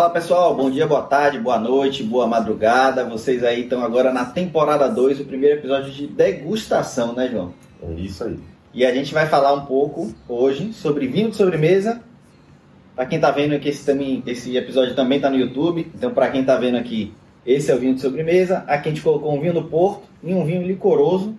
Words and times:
Fala 0.00 0.14
pessoal, 0.14 0.54
bom 0.54 0.70
dia, 0.70 0.86
boa 0.86 1.02
tarde, 1.02 1.38
boa 1.38 1.58
noite, 1.58 2.02
boa 2.02 2.26
madrugada. 2.26 3.04
Vocês 3.04 3.44
aí 3.44 3.64
estão 3.64 3.84
agora 3.84 4.10
na 4.10 4.24
temporada 4.24 4.88
2, 4.88 5.20
o 5.20 5.26
primeiro 5.26 5.58
episódio 5.58 5.92
de 5.92 6.06
degustação, 6.06 7.12
né, 7.12 7.28
João? 7.30 7.52
É 7.82 7.92
isso 8.00 8.24
aí. 8.24 8.38
E 8.72 8.86
a 8.86 8.94
gente 8.94 9.12
vai 9.12 9.26
falar 9.26 9.52
um 9.52 9.66
pouco 9.66 10.10
hoje 10.26 10.72
sobre 10.72 11.06
vinho 11.06 11.28
de 11.28 11.36
sobremesa. 11.36 12.00
Para 12.96 13.04
quem 13.04 13.20
tá 13.20 13.30
vendo 13.30 13.54
aqui, 13.54 13.68
esse, 13.68 13.84
também, 13.84 14.22
esse 14.26 14.56
episódio 14.56 14.94
também 14.94 15.20
tá 15.20 15.28
no 15.28 15.36
YouTube. 15.36 15.92
Então, 15.94 16.14
para 16.14 16.30
quem 16.30 16.44
tá 16.44 16.56
vendo 16.56 16.78
aqui, 16.78 17.12
esse 17.44 17.70
é 17.70 17.74
o 17.74 17.78
vinho 17.78 17.94
de 17.94 18.00
sobremesa. 18.00 18.64
Aqui 18.66 18.88
a 18.88 18.92
gente 18.92 19.02
colocou 19.02 19.36
um 19.36 19.40
vinho 19.42 19.52
do 19.52 19.64
Porto 19.64 20.04
e 20.22 20.32
um 20.32 20.46
vinho 20.46 20.66
licoroso 20.66 21.36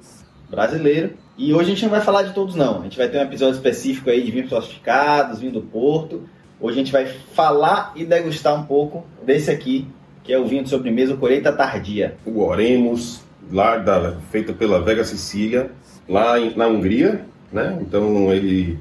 brasileiro. 0.48 1.16
E 1.36 1.52
hoje 1.52 1.72
a 1.72 1.74
gente 1.74 1.82
não 1.82 1.90
vai 1.90 2.02
falar 2.02 2.22
de 2.22 2.34
todos, 2.36 2.54
não. 2.54 2.82
A 2.82 2.84
gente 2.84 2.96
vai 3.00 3.10
ter 3.10 3.18
um 3.18 3.24
episódio 3.24 3.56
específico 3.56 4.12
aí 4.12 4.22
de 4.22 4.30
vinhos 4.30 4.50
classificados, 4.50 5.40
vinho 5.40 5.54
do 5.54 5.62
Porto. 5.64 6.30
Hoje 6.62 6.76
a 6.76 6.84
gente 6.84 6.92
vai 6.92 7.06
falar 7.06 7.92
e 7.96 8.06
degustar 8.06 8.54
um 8.54 8.64
pouco 8.64 9.04
desse 9.26 9.50
aqui, 9.50 9.88
que 10.24 10.32
é 10.32 10.38
o 10.38 10.46
vinho 10.46 10.64
de 10.64 10.70
sobremesa, 10.70 11.16
o 11.16 11.18
Colheita 11.18 11.52
Tardia. 11.52 12.16
O 12.24 12.40
Oremos, 12.40 13.22
lá 13.52 13.78
da, 13.78 14.18
feito 14.30 14.54
pela 14.54 14.80
Vega 14.80 15.04
Sicília, 15.04 15.72
lá 16.08 16.40
em, 16.40 16.56
na 16.56 16.68
Hungria, 16.68 17.26
né? 17.52 17.80
Então 17.82 18.32
ele 18.32 18.78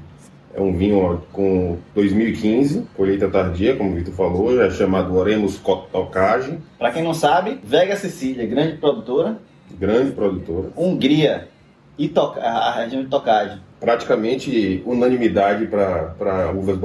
é 0.53 0.61
um 0.61 0.77
vinho 0.77 1.23
com 1.31 1.79
2015, 1.95 2.85
colheita 2.95 3.27
tardia, 3.29 3.75
como 3.75 3.91
o 3.91 3.95
Vitor 3.95 4.13
falou, 4.13 4.61
é 4.61 4.69
chamado 4.69 5.15
Oremos 5.15 5.57
Tocage. 5.57 6.59
Para 6.77 6.91
quem 6.91 7.01
não 7.01 7.15
sabe, 7.15 7.59
Vega 7.63 7.95
Sicília, 7.95 8.45
grande 8.45 8.77
produtora. 8.77 9.39
Grande 9.79 10.11
produtora. 10.11 10.69
Hungria 10.77 11.47
e 11.97 12.07
toca, 12.09 12.41
a 12.41 12.71
região 12.71 13.03
de 13.03 13.09
Tocage 13.09 13.59
praticamente 13.81 14.81
unanimidade 14.85 15.65
para 15.65 16.51
uvas 16.55 16.77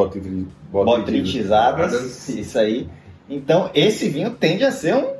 botritizadas. 0.72 2.28
Isso 2.30 2.58
aí. 2.58 2.88
Então, 3.28 3.70
esse 3.74 4.08
vinho 4.08 4.30
tende 4.30 4.64
a 4.64 4.72
ser 4.72 4.94
um 4.94 5.12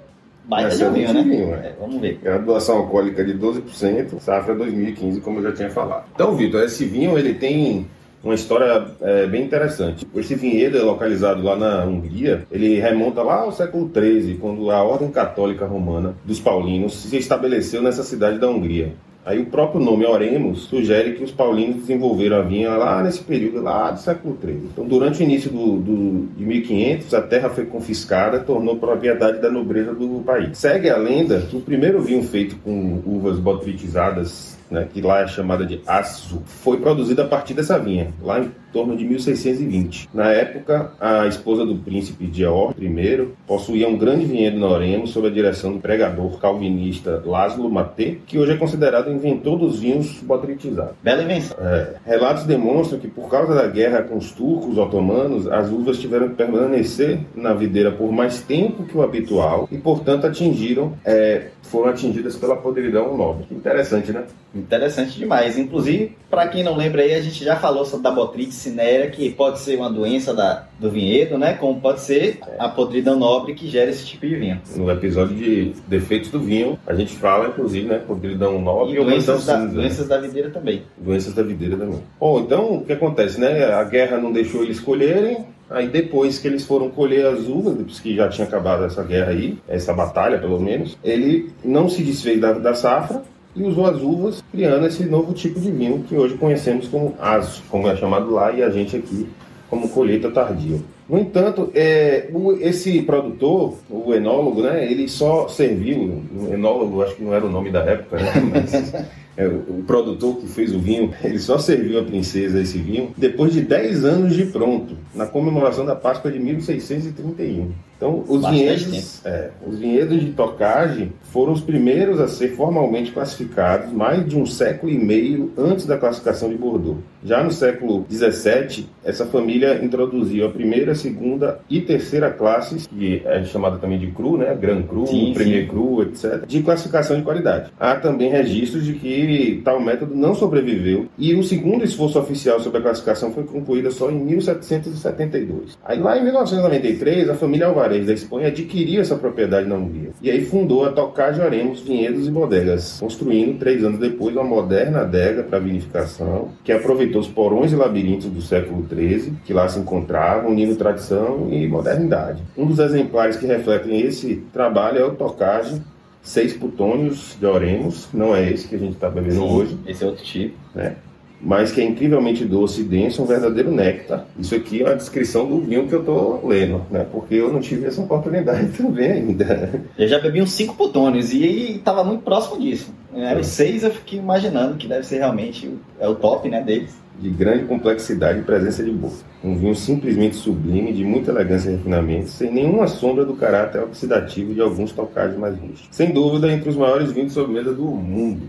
baita 0.45 0.75
de 0.75 0.89
vinho, 0.91 1.13
né? 1.13 1.23
Vinho, 1.23 1.55
é. 1.55 1.59
É, 1.59 1.75
vamos 1.79 2.01
ver. 2.01 2.19
Graduação 2.23 2.79
alcoólica 2.79 3.23
de 3.23 3.35
12%, 3.35 4.19
safra 4.21 4.55
2015, 4.55 5.21
como 5.21 5.41
eu 5.41 5.43
já 5.45 5.53
tinha 5.53 5.71
falado. 5.71 6.07
Então, 6.15 6.35
Vitor, 6.35 6.63
esse 6.63 6.87
vinho 6.87 7.19
ele 7.19 7.35
tem 7.35 7.87
uma 8.25 8.35
história 8.35 8.87
é, 9.03 9.27
bem 9.27 9.45
interessante. 9.45 10.07
Esse 10.15 10.35
vinhedo 10.35 10.79
é 10.79 10.83
localizado 10.83 11.43
lá 11.43 11.57
na 11.57 11.85
Hungria, 11.85 12.47
ele 12.51 12.81
remonta 12.81 13.23
lá 13.23 13.41
ao 13.41 13.53
século 13.53 13.91
XIII, 13.93 14.39
quando 14.41 14.71
a 14.71 14.83
Ordem 14.83 15.11
Católica 15.11 15.67
Romana 15.67 16.15
dos 16.25 16.41
Paulinos 16.41 16.95
se 16.95 17.17
estabeleceu 17.17 17.83
nessa 17.83 18.03
cidade 18.03 18.39
da 18.39 18.49
Hungria. 18.49 18.95
Aí 19.27 19.41
o 19.41 19.47
próprio 19.47 19.81
nome 19.81 20.07
Oremos 20.07 20.67
sugere 20.67 21.15
que 21.15 21.25
os 21.25 21.33
paulinos 21.33 21.79
desenvolveram 21.79 22.37
a 22.37 22.43
vinha 22.43 22.71
lá 22.77 23.03
nesse 23.03 23.21
período 23.25 23.61
lá 23.61 23.91
do 23.91 23.99
século 23.99 24.39
XIII. 24.41 24.69
Então, 24.73 24.87
durante 24.87 25.21
o 25.21 25.25
início 25.25 25.51
do, 25.51 25.79
do, 25.79 26.29
de 26.37 26.45
1500, 26.45 27.13
a 27.13 27.21
terra 27.21 27.51
foi 27.51 27.67
confiscada, 27.67 28.39
tornou 28.39 28.77
propriedade 28.77 29.43
da 29.43 29.51
nobreza 29.51 29.93
do 29.93 30.23
país. 30.25 30.57
Segue 30.57 30.89
a 30.89 30.97
lenda 30.97 31.41
que 31.41 31.57
o 31.57 31.61
primeiro 31.61 32.01
vinho 32.01 32.23
feito 32.23 32.55
com 32.63 33.03
uvas 33.05 33.41
botritizadas 33.41 34.56
né, 34.71 34.87
que 34.93 35.01
lá 35.01 35.21
é 35.21 35.27
chamada 35.27 35.65
de 35.65 35.81
Açu, 35.87 36.43
foi 36.45 36.79
produzida 36.79 37.25
a 37.25 37.27
partir 37.27 37.55
dessa 37.55 37.79
vinha, 37.79 38.13
lá 38.23 38.41
em 38.41 38.51
torno 38.73 38.97
de 38.97 39.05
1620. 39.05 40.09
Na 40.13 40.31
época, 40.31 40.93
a 41.01 41.27
esposa 41.27 41.65
do 41.65 41.77
príncipe 41.77 42.29
George 42.31 42.85
I 42.85 43.29
possuía 43.47 43.89
um 43.89 43.97
grande 43.97 44.27
vinhedo 44.27 44.59
na 44.59 44.67
Oremo 44.67 45.07
sob 45.07 45.29
a 45.29 45.31
direção 45.31 45.73
do 45.73 45.79
pregador 45.79 46.39
calvinista 46.39 47.23
Laszlo 47.25 47.71
Maté, 47.71 48.17
que 48.27 48.39
hoje 48.39 48.53
é 48.53 48.57
considerado 48.57 49.09
o 49.09 49.13
inventor 49.13 49.59
dos 49.59 49.81
vinhos 49.81 50.21
botritizados. 50.21 50.95
Bela 51.03 51.23
invenção. 51.23 51.57
É, 51.59 51.95
relatos 52.05 52.45
demonstram 52.45 52.99
que 52.99 53.09
por 53.09 53.31
causa 53.31 53.55
da 53.55 53.67
guerra 53.67 54.03
com 54.03 54.19
os 54.19 54.33
turcos 54.33 54.77
otomanos, 54.77 55.47
as 55.49 55.71
uvas 55.71 55.99
tiveram 55.99 56.29
que 56.29 56.35
permanecer 56.35 57.21
na 57.35 57.55
videira 57.55 57.91
por 57.91 58.13
mais 58.13 58.43
tempo 58.43 58.85
que 58.85 58.97
o 58.97 59.03
habitual 59.03 59.69
e, 59.73 59.79
portanto, 59.79 60.27
atingiram, 60.27 60.93
é, 61.05 61.49
foram 61.63 61.91
atingidas 61.91 62.37
pela 62.37 62.57
podridão 62.57 63.17
nobre. 63.17 63.47
Interessante, 63.51 64.13
né? 64.13 64.25
Interessante 64.59 65.19
demais. 65.19 65.59
Inclusive, 65.59 66.17
para 66.31 66.49
quem 66.49 66.63
não 66.63 66.77
lembra 66.77 67.03
aí, 67.03 67.15
a 67.15 67.21
gente 67.21 67.45
já 67.45 67.57
falou 67.57 67.85
sobre 67.85 68.09
a 68.09 68.11
botrite 68.11 68.55
cinerea, 68.55 69.11
que 69.11 69.31
pode 69.31 69.59
ser 69.61 69.77
uma 69.77 69.91
doença 69.91 70.35
da, 70.35 70.67
do 70.79 70.91
vinhedo, 70.91 71.39
né? 71.39 71.55
Como 71.55 71.81
pode 71.81 72.01
ser 72.01 72.41
a 72.59 72.69
podridão 72.69 73.19
nobre 73.19 73.55
que 73.55 73.69
gera 73.69 73.91
esse 73.91 74.07
tipo 74.07 74.27
de 74.27 74.35
vinho. 74.35 74.61
No 74.75 74.91
episódio 74.91 75.37
de 75.37 75.73
defeitos 75.87 76.31
do 76.31 76.41
vinho, 76.41 76.79
a 76.87 76.95
gente 76.95 77.15
fala, 77.15 77.49
inclusive, 77.49 77.87
né? 77.87 77.99
Podridão 77.99 78.61
nobre 78.61 78.95
e, 78.95 79.01
e 79.01 79.05
doenças, 79.05 79.47
da, 79.47 79.61
cinza, 79.61 79.75
doenças 79.75 80.09
da 80.09 80.19
videira 80.19 80.51
também. 80.51 80.83
Doenças 80.97 81.35
da 81.35 81.43
videira 81.43 81.77
também. 81.77 82.01
Bom, 82.19 82.41
então, 82.41 82.75
o 82.77 82.85
que 82.85 82.93
acontece, 82.93 83.41
né? 83.41 83.73
A 83.73 83.85
guerra 83.85 84.19
não 84.19 84.33
deixou 84.33 84.63
eles 84.63 84.77
escolherem, 84.77 85.45
Aí 85.69 85.89
depois 85.89 86.39
que 86.39 86.47
eles 86.47 86.65
foram 86.65 86.89
colher 86.91 87.27
as 87.27 87.41
uvas, 87.49 87.75
depois 87.75 87.99
que 87.99 88.15
já 88.15 88.29
tinha 88.29 88.47
acabado 88.47 88.85
essa 88.85 89.03
guerra 89.03 89.33
aí, 89.33 89.59
essa 89.67 89.93
batalha 89.93 90.39
pelo 90.39 90.61
menos, 90.61 90.97
ele 91.03 91.51
não 91.65 91.89
se 91.89 92.05
desfez 92.05 92.41
da, 92.41 92.53
da 92.53 92.73
safra 92.73 93.23
e 93.57 93.63
usou 93.63 93.87
as 93.87 94.01
uvas, 94.01 94.45
criando 94.53 94.87
esse 94.87 95.05
novo 95.05 95.33
tipo 95.33 95.59
de 95.59 95.71
vinho 95.71 96.05
que 96.09 96.15
hoje 96.15 96.37
conhecemos 96.37 96.87
como 96.89 97.15
aso, 97.19 97.63
como 97.71 97.89
é 97.89 97.97
chamado 97.97 98.31
lá, 98.31 98.53
e 98.53 98.63
a 98.63 98.71
gente 98.71 98.97
aqui 98.97 99.27
como 99.69 99.89
colheita 99.89 100.31
tardia. 100.31 100.79
No 101.09 101.19
entanto, 101.19 101.71
é, 101.75 102.29
o, 102.33 102.53
esse 102.53 103.03
produtor, 103.03 103.75
o 103.89 104.13
enólogo, 104.13 104.63
né, 104.63 104.91
ele 104.91 105.09
só 105.09 105.49
serviu, 105.49 106.23
o 106.35 106.53
enólogo 106.53 107.03
acho 107.03 107.15
que 107.15 107.23
não 107.23 107.33
era 107.33 107.47
o 107.47 107.51
nome 107.51 107.71
da 107.71 107.81
época, 107.81 108.17
né, 108.17 108.33
mas 108.53 108.93
é, 109.37 109.47
o 109.47 109.85
produtor 109.87 110.37
que 110.37 110.49
fez 110.49 110.75
o 110.75 110.79
vinho, 110.79 111.13
ele 111.23 111.39
só 111.39 111.59
serviu 111.59 112.01
a 112.01 112.03
princesa 112.03 112.61
esse 112.61 112.79
vinho 112.79 113.13
depois 113.17 113.53
de 113.53 113.61
10 113.61 114.05
anos 114.05 114.35
de 114.35 114.47
pronto, 114.47 114.97
na 115.15 115.27
comemoração 115.27 115.85
da 115.85 115.95
Páscoa 115.95 116.31
de 116.31 116.39
1631. 116.41 117.71
Então, 117.97 118.23
os 118.29 118.47
vinhedos, 118.47 119.25
é, 119.25 119.51
os 119.67 119.79
vinhedos 119.79 120.21
de 120.21 120.33
tocagem 120.33 121.13
foram 121.23 121.53
os 121.53 121.63
primeiros 121.63 122.21
a 122.21 122.29
ser 122.29 122.49
formalmente 122.49 123.11
classificados 123.11 123.91
mais 123.91 124.27
de 124.27 124.37
um 124.37 124.45
século 124.45 124.93
e 124.93 124.99
meio 124.99 125.53
antes 125.57 125.87
da 125.87 125.97
classificação 125.97 126.51
de 126.51 126.57
Bordeaux. 126.57 126.99
Já 127.25 127.43
no 127.43 127.51
século 127.51 128.07
XVII, 128.11 128.87
essa 129.03 129.25
família 129.27 129.83
introduziu 129.83 130.47
a 130.47 130.51
primeira, 130.51 130.95
segunda 130.95 131.59
e 131.69 131.81
terceira 131.81 132.31
classes, 132.31 132.87
que 132.87 133.23
é 133.25 133.43
chamada 133.45 133.79
também 133.79 133.99
de 133.99 134.09
cru, 134.09 134.37
né? 134.37 134.55
Grand 134.55 134.83
Cru, 134.83 135.07
sim, 135.07 135.33
Premier 135.35 135.63
sim. 135.63 135.69
Cru, 135.69 136.03
etc., 136.03 136.47
de 136.47 136.63
classificação 136.63 137.17
de 137.17 137.23
qualidade. 137.23 137.73
Há 137.81 137.97
também 137.97 138.31
registros 138.31 138.85
de 138.85 138.93
que 138.93 139.61
tal 139.65 139.81
método 139.81 140.15
não 140.15 140.35
sobreviveu 140.35 141.07
e 141.19 141.35
o 141.35 141.43
segundo 141.43 141.83
esforço 141.83 142.19
oficial 142.19 142.61
sobre 142.61 142.79
a 142.79 142.83
classificação 142.83 143.33
foi 143.33 143.45
concluído 143.45 143.91
só 143.91 144.11
em 144.11 144.19
1772. 144.19 145.79
Aí 145.85 145.99
lá 145.99 146.19
em 146.19 146.25
1993, 146.25 147.29
a 147.29 147.35
família 147.35 147.67
Alvarez 147.67 147.86
Da 147.89 148.13
Espanha 148.13 148.49
adquiriu 148.49 149.01
essa 149.01 149.17
propriedade 149.17 149.69
na 149.69 149.77
Hungria. 149.77 150.11
E 150.21 150.31
aí 150.31 150.45
fundou 150.45 150.85
a 150.85 150.93
Tocage 150.93 151.41
Oremos 151.41 151.81
Vinhedos 151.81 152.27
e 152.27 152.31
Bodegas, 152.31 152.99
construindo, 152.99 153.59
três 153.59 153.85
anos 153.85 153.99
depois, 153.99 154.35
uma 154.35 154.45
moderna 154.45 155.01
adega 155.01 155.43
para 155.43 155.59
vinificação, 155.59 156.51
que 156.65 156.73
aproveitou 156.73 157.21
os 157.21 157.29
porões 157.29 157.73
e 157.73 157.77
labirintos 157.77 158.27
do 158.27 158.43
século 158.43 158.87
XIII, 158.89 159.35
que 159.45 159.53
lá 159.53 159.69
se 159.69 159.79
encontravam, 159.79 160.51
unindo 160.51 160.77
tradição 160.77 161.49
e 161.51 161.67
modernidade. 161.67 162.43
Um 162.57 162.67
dos 162.67 162.79
exemplares 162.79 163.37
que 163.37 163.47
refletem 163.47 164.01
esse 164.01 164.43
trabalho 164.53 164.99
é 164.99 165.05
o 165.05 165.15
Tocage 165.15 165.81
Seis 166.27 166.53
Putônios 166.55 167.37
de 167.39 167.47
Oremos, 167.47 168.09
não 168.13 168.35
é 168.35 168.51
esse 168.51 168.67
que 168.67 168.75
a 168.75 168.79
gente 168.79 168.95
está 168.95 169.09
bebendo 169.09 169.37
Sim, 169.37 169.49
hoje. 169.49 169.79
Esse 169.87 170.03
é 170.03 170.07
outro 170.09 170.25
tipo. 170.25 170.57
Né? 170.75 170.97
Mas 171.41 171.73
que 171.73 171.81
é 171.81 171.85
incrivelmente 171.85 172.45
doce 172.45 172.81
e 172.81 172.85
denso, 172.85 173.23
um 173.23 173.27
verdadeiro 173.27 173.71
néctar. 173.71 174.27
Isso 174.39 174.55
aqui 174.55 174.83
é 174.83 174.89
a 174.89 174.95
descrição 174.95 175.47
do 175.47 175.61
vinho 175.61 175.87
que 175.87 175.95
eu 175.95 176.01
estou 176.01 176.47
lendo, 176.47 176.83
né? 176.91 177.07
Porque 177.11 177.35
eu 177.35 177.53
não 177.53 177.61
tive 177.61 177.87
essa 177.87 178.01
oportunidade 178.01 178.69
também 178.77 179.11
ainda. 179.11 179.87
Eu 179.99 180.09
já 180.09 180.19
bebi 180.19 180.41
uns 180.41 180.53
cinco 180.53 180.75
putones 180.75 181.33
e 181.33 181.77
estava 181.77 182.03
muito 182.03 182.23
próximo 182.23 182.61
disso. 182.61 182.93
Era 183.15 183.41
é. 183.41 183.43
seis, 183.43 183.83
eu 183.83 183.91
fiquei 183.91 184.19
imaginando 184.19 184.77
que 184.77 184.87
deve 184.87 185.07
ser 185.07 185.19
realmente 185.19 185.73
é 185.99 186.09
o 186.09 186.15
top, 186.15 186.49
né, 186.49 186.63
deles. 186.63 186.95
De 187.19 187.31
grande 187.31 187.65
complexidade 187.65 188.41
e 188.41 188.43
presença 188.43 188.85
de 188.85 188.91
boca. 188.91 189.17
Um 189.43 189.57
vinho 189.57 189.75
simplesmente 189.75 190.37
sublime, 190.37 190.93
de 190.93 191.03
muita 191.03 191.31
elegância 191.31 191.71
e 191.71 191.73
refinamento, 191.73 192.29
sem 192.29 192.53
nenhuma 192.53 192.87
sombra 192.87 193.25
do 193.25 193.35
caráter 193.35 193.83
oxidativo 193.83 194.53
de 194.53 194.61
alguns 194.61 194.93
tocados 194.93 195.35
mais 195.39 195.57
rústicos. 195.59 195.89
Sem 195.91 196.11
dúvida, 196.11 196.53
entre 196.53 196.69
os 196.69 196.77
maiores 196.77 197.13
vinhos 197.13 197.29
de 197.29 197.35
sobremesa 197.35 197.73
do 197.73 197.85
mundo. 197.85 198.43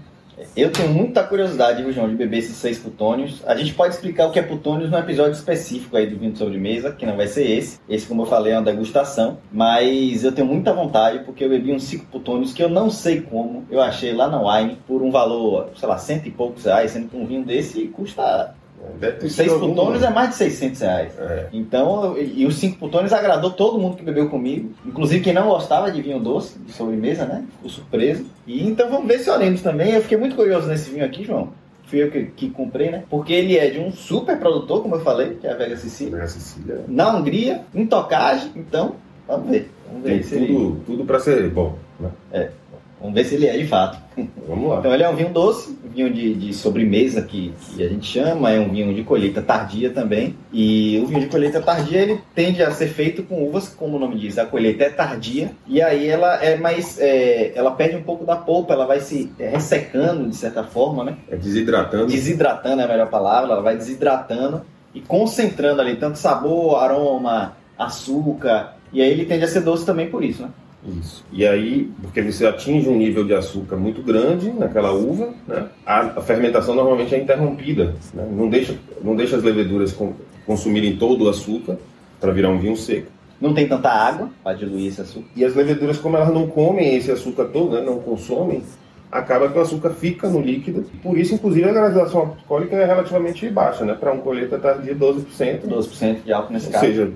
Eu 0.55 0.71
tenho 0.71 0.89
muita 0.89 1.23
curiosidade, 1.23 1.81
viu, 1.81 1.91
João, 1.91 2.09
de 2.09 2.15
beber 2.15 2.37
esses 2.37 2.55
seis 2.55 2.77
putônios. 2.77 3.41
A 3.45 3.55
gente 3.55 3.73
pode 3.73 3.95
explicar 3.95 4.27
o 4.27 4.31
que 4.31 4.39
é 4.39 4.43
putônios 4.43 4.91
num 4.91 4.97
episódio 4.97 5.33
específico 5.33 5.97
aí 5.97 6.07
do 6.07 6.17
vinho 6.17 6.31
de 6.31 6.37
sobremesa, 6.37 6.91
que 6.91 7.05
não 7.05 7.15
vai 7.15 7.27
ser 7.27 7.49
esse. 7.49 7.79
Esse, 7.89 8.05
como 8.05 8.21
eu 8.21 8.25
falei, 8.27 8.53
é 8.53 8.57
uma 8.57 8.65
degustação. 8.65 9.37
Mas 9.51 10.23
eu 10.23 10.31
tenho 10.31 10.47
muita 10.47 10.73
vontade, 10.73 11.19
porque 11.25 11.43
eu 11.43 11.49
bebi 11.49 11.71
uns 11.71 11.83
cinco 11.83 12.05
putônios 12.05 12.53
que 12.53 12.63
eu 12.63 12.69
não 12.69 12.89
sei 12.89 13.21
como. 13.21 13.65
Eu 13.71 13.81
achei 13.81 14.13
lá 14.13 14.27
na 14.27 14.39
Wine 14.39 14.77
por 14.87 15.01
um 15.01 15.09
valor, 15.09 15.71
sei 15.75 15.87
lá, 15.87 15.97
cento 15.97 16.27
e 16.27 16.31
poucos 16.31 16.65
reais, 16.65 16.91
sendo 16.91 17.09
que 17.09 17.17
um 17.17 17.25
vinho 17.25 17.43
desse 17.43 17.87
custa 17.87 18.55
os 19.23 19.33
seis 19.33 19.51
putônios 19.53 20.03
é 20.03 20.09
mais 20.09 20.29
de 20.29 20.35
600 20.35 20.81
reais. 20.81 21.13
É. 21.19 21.47
Então, 21.53 22.17
e 22.17 22.45
os 22.45 22.55
cinco 22.55 22.77
putônios 22.77 23.13
agradou 23.13 23.51
todo 23.51 23.79
mundo 23.79 23.97
que 23.97 24.03
bebeu 24.03 24.29
comigo. 24.29 24.71
Inclusive 24.85 25.23
quem 25.23 25.33
não 25.33 25.47
gostava 25.47 25.91
de 25.91 26.01
vinho 26.01 26.19
doce, 26.19 26.57
de 26.59 26.71
sobremesa, 26.71 27.25
né? 27.25 27.43
Ficou 27.55 27.69
surpreso. 27.69 28.25
E 28.45 28.67
então 28.67 28.89
vamos 28.89 29.07
ver 29.07 29.19
se 29.19 29.29
oremos 29.29 29.61
também. 29.61 29.93
Eu 29.93 30.01
fiquei 30.01 30.17
muito 30.17 30.35
curioso 30.35 30.67
nesse 30.67 30.89
vinho 30.89 31.05
aqui, 31.05 31.23
João. 31.23 31.49
Fui 31.85 32.03
eu 32.03 32.11
que, 32.11 32.25
que, 32.25 32.49
comprei, 32.49 32.91
né? 32.91 33.03
Porque 33.09 33.31
ele 33.31 33.57
é 33.57 33.69
de 33.69 33.79
um 33.79 33.91
super 33.91 34.37
produtor, 34.37 34.81
como 34.81 34.95
eu 34.95 34.99
falei, 35.01 35.35
que 35.35 35.47
é 35.47 35.51
a 35.51 35.55
Vega 35.55 35.77
Sicília. 35.77 36.15
Vega 36.15 36.27
Sicília. 36.27 36.83
Na 36.87 37.15
Hungria, 37.15 37.61
em 37.73 37.85
tocagem, 37.85 38.51
então 38.55 38.95
Vamos 39.27 39.49
ver. 39.49 39.69
Vamos 39.87 40.03
ver 40.03 40.09
Tem 40.09 40.23
se 40.23 40.35
ele... 40.35 40.47
tudo, 40.47 40.81
tudo 40.85 41.05
para 41.05 41.19
ser 41.19 41.49
bom. 41.49 41.77
Né? 41.99 42.09
Vamos 42.99 43.13
ver 43.13 43.25
se 43.25 43.35
ele 43.35 43.47
é 43.47 43.55
de 43.57 43.67
fato. 43.67 43.97
Vamos 44.47 44.69
lá. 44.69 44.79
Então 44.79 44.93
ele 44.93 45.03
é 45.03 45.09
um 45.09 45.15
vinho 45.15 45.29
doce, 45.29 45.77
um 45.85 45.89
vinho 45.89 46.11
de, 46.11 46.33
de 46.33 46.53
sobremesa 46.53 47.21
que, 47.21 47.53
que 47.59 47.83
a 47.83 47.87
gente 47.87 48.07
chama, 48.07 48.51
é 48.51 48.59
um 48.59 48.69
vinho 48.69 48.93
de 48.93 49.03
colheita 49.03 49.41
tardia 49.41 49.91
também. 49.91 50.35
E 50.51 50.99
o 51.03 51.07
vinho 51.07 51.21
de 51.21 51.27
colheita 51.27 51.61
tardia 51.61 51.99
ele 51.99 52.19
tende 52.33 52.63
a 52.63 52.71
ser 52.71 52.87
feito 52.87 53.23
com 53.23 53.47
uvas, 53.47 53.69
como 53.69 53.97
o 53.97 53.99
nome 53.99 54.17
diz, 54.17 54.37
a 54.37 54.45
colheita 54.45 54.85
é 54.85 54.89
tardia. 54.89 55.51
E 55.67 55.81
aí 55.81 56.07
ela 56.07 56.43
é 56.43 56.57
mais, 56.57 56.99
é, 56.99 57.51
ela 57.55 57.71
perde 57.71 57.95
um 57.95 58.03
pouco 58.03 58.25
da 58.25 58.35
polpa, 58.35 58.73
ela 58.73 58.85
vai 58.85 58.99
se 58.99 59.31
ressecando 59.37 60.27
de 60.27 60.35
certa 60.35 60.63
forma, 60.63 61.03
né? 61.03 61.17
É 61.29 61.35
desidratando. 61.35 62.07
Desidratando 62.07 62.81
é 62.81 62.85
a 62.85 62.87
melhor 62.87 63.09
palavra, 63.09 63.53
ela 63.53 63.61
vai 63.61 63.77
desidratando 63.77 64.63
e 64.93 65.01
concentrando 65.01 65.81
ali 65.81 65.95
tanto 65.95 66.17
sabor, 66.17 66.77
aroma, 66.77 67.55
açúcar. 67.77 68.75
E 68.91 69.01
aí 69.01 69.11
ele 69.11 69.25
tende 69.25 69.43
a 69.43 69.47
ser 69.47 69.61
doce 69.61 69.85
também 69.85 70.09
por 70.09 70.23
isso, 70.23 70.41
né? 70.41 70.49
Isso. 70.85 71.25
E 71.31 71.45
aí, 71.45 71.91
porque 72.01 72.21
você 72.21 72.45
atinge 72.45 72.87
um 72.87 72.97
nível 72.97 73.25
de 73.25 73.33
açúcar 73.33 73.75
muito 73.75 74.01
grande 74.01 74.51
naquela 74.51 74.91
uva, 74.93 75.33
né? 75.47 75.67
a, 75.85 75.99
a 76.01 76.21
fermentação 76.21 76.75
normalmente 76.75 77.13
é 77.13 77.19
interrompida. 77.19 77.95
Né? 78.13 78.27
Não, 78.31 78.49
deixa, 78.49 78.75
não 79.03 79.15
deixa 79.15 79.37
as 79.37 79.43
leveduras 79.43 79.91
com, 79.91 80.13
consumirem 80.45 80.95
todo 80.95 81.25
o 81.25 81.29
açúcar 81.29 81.77
para 82.19 82.31
virar 82.31 82.49
um 82.49 82.59
vinho 82.59 82.77
seco. 82.77 83.11
Não 83.39 83.53
tem 83.53 83.67
tanta 83.67 83.89
água 83.89 84.29
para 84.43 84.55
diluir 84.55 84.87
esse 84.87 85.01
açúcar. 85.01 85.27
E 85.35 85.45
as 85.45 85.53
leveduras, 85.53 85.97
como 85.97 86.17
elas 86.17 86.33
não 86.33 86.47
comem 86.47 86.95
esse 86.95 87.11
açúcar 87.11 87.45
todo, 87.45 87.75
né? 87.75 87.81
não 87.81 87.99
consomem, 87.99 88.63
acaba 89.11 89.49
que 89.49 89.57
o 89.57 89.61
açúcar 89.61 89.91
fica 89.91 90.27
no 90.27 90.41
líquido. 90.41 90.85
Por 91.01 91.17
isso, 91.17 91.35
inclusive, 91.35 91.69
a 91.69 91.73
graduação 91.73 92.21
alcoólica 92.21 92.75
é 92.75 92.85
relativamente 92.85 93.47
baixa, 93.49 93.85
né? 93.85 93.93
Para 93.93 94.11
um 94.11 94.19
colheita 94.19 94.57
tardia, 94.57 94.95
12%. 94.95 95.61
12% 95.67 96.23
de 96.23 96.33
álcool 96.33 96.53
nesse 96.53 96.67
Ou 96.67 96.71
caso. 96.71 96.85
seja, 96.85 97.11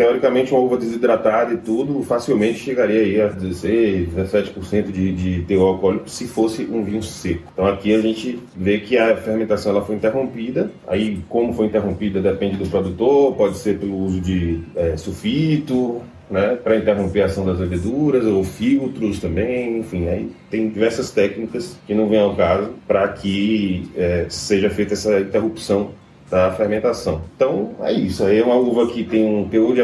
teoricamente, 0.00 0.50
uma 0.50 0.62
uva 0.62 0.78
desidratada 0.78 1.52
e 1.52 1.58
tudo 1.58 2.02
facilmente 2.02 2.60
chegaria 2.60 3.02
aí 3.02 3.20
a 3.20 3.26
16, 3.26 4.08
17% 4.14 4.90
de, 4.90 5.12
de 5.12 5.42
teor 5.42 5.74
alcoólico 5.74 6.08
se 6.08 6.26
fosse 6.26 6.64
um 6.64 6.82
vinho 6.82 7.02
seco. 7.02 7.42
Então 7.52 7.66
aqui 7.66 7.94
a 7.94 8.00
gente 8.00 8.38
vê 8.56 8.78
que 8.78 8.96
a 8.96 9.14
fermentação 9.14 9.72
ela 9.72 9.84
foi 9.84 9.96
interrompida. 9.96 10.70
Aí, 10.88 11.20
como 11.28 11.52
foi 11.52 11.66
interrompida, 11.66 12.22
depende 12.22 12.56
do 12.56 12.66
produtor, 12.70 13.34
pode 13.34 13.58
ser 13.58 13.78
pelo 13.78 13.94
uso 13.94 14.22
de 14.22 14.62
é, 14.74 14.96
sulfito. 14.96 16.00
Né, 16.30 16.54
para 16.54 16.76
interromper 16.76 17.22
a 17.22 17.26
ação 17.26 17.44
das 17.44 17.58
leveduras, 17.58 18.24
ou 18.24 18.44
filtros 18.44 19.18
também, 19.18 19.80
enfim, 19.80 20.06
aí 20.06 20.30
tem 20.48 20.68
diversas 20.68 21.10
técnicas 21.10 21.76
que 21.84 21.92
não 21.92 22.08
vêm 22.08 22.20
ao 22.20 22.36
caso 22.36 22.70
para 22.86 23.08
que 23.08 23.90
é, 23.96 24.26
seja 24.28 24.70
feita 24.70 24.92
essa 24.92 25.18
interrupção 25.18 25.90
da 26.30 26.52
fermentação. 26.52 27.22
Então 27.34 27.72
é 27.82 27.92
isso. 27.92 28.24
Aí 28.24 28.38
é 28.38 28.44
uma 28.44 28.54
uva 28.54 28.86
que 28.86 29.02
tem 29.04 29.26
um 29.26 29.48
teor 29.48 29.74
de 29.74 29.82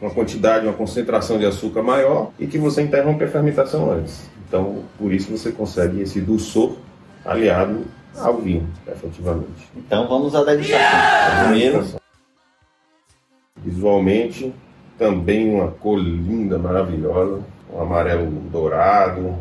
uma 0.00 0.10
quantidade, 0.10 0.66
uma 0.66 0.74
concentração 0.74 1.38
de 1.38 1.46
açúcar 1.46 1.82
maior 1.82 2.30
e 2.38 2.46
que 2.46 2.58
você 2.58 2.82
interrompe 2.82 3.24
a 3.24 3.28
fermentação 3.28 3.90
antes. 3.90 4.28
Então 4.46 4.82
por 4.98 5.12
isso 5.12 5.30
você 5.30 5.50
consegue 5.50 6.02
esse 6.02 6.20
dulçor 6.20 6.74
aliado 7.24 7.84
ao 8.16 8.36
vinho, 8.36 8.66
efetivamente. 8.86 9.68
Então 9.76 10.06
vamos 10.08 10.34
à 10.34 10.44
degustação. 10.44 11.48
Primeiro, 11.48 11.84
Visualmente 13.60 14.52
também 14.96 15.52
uma 15.52 15.68
cor 15.68 15.98
linda, 15.98 16.58
maravilhosa, 16.58 17.40
um 17.74 17.80
amarelo 17.80 18.30
dourado, 18.52 19.34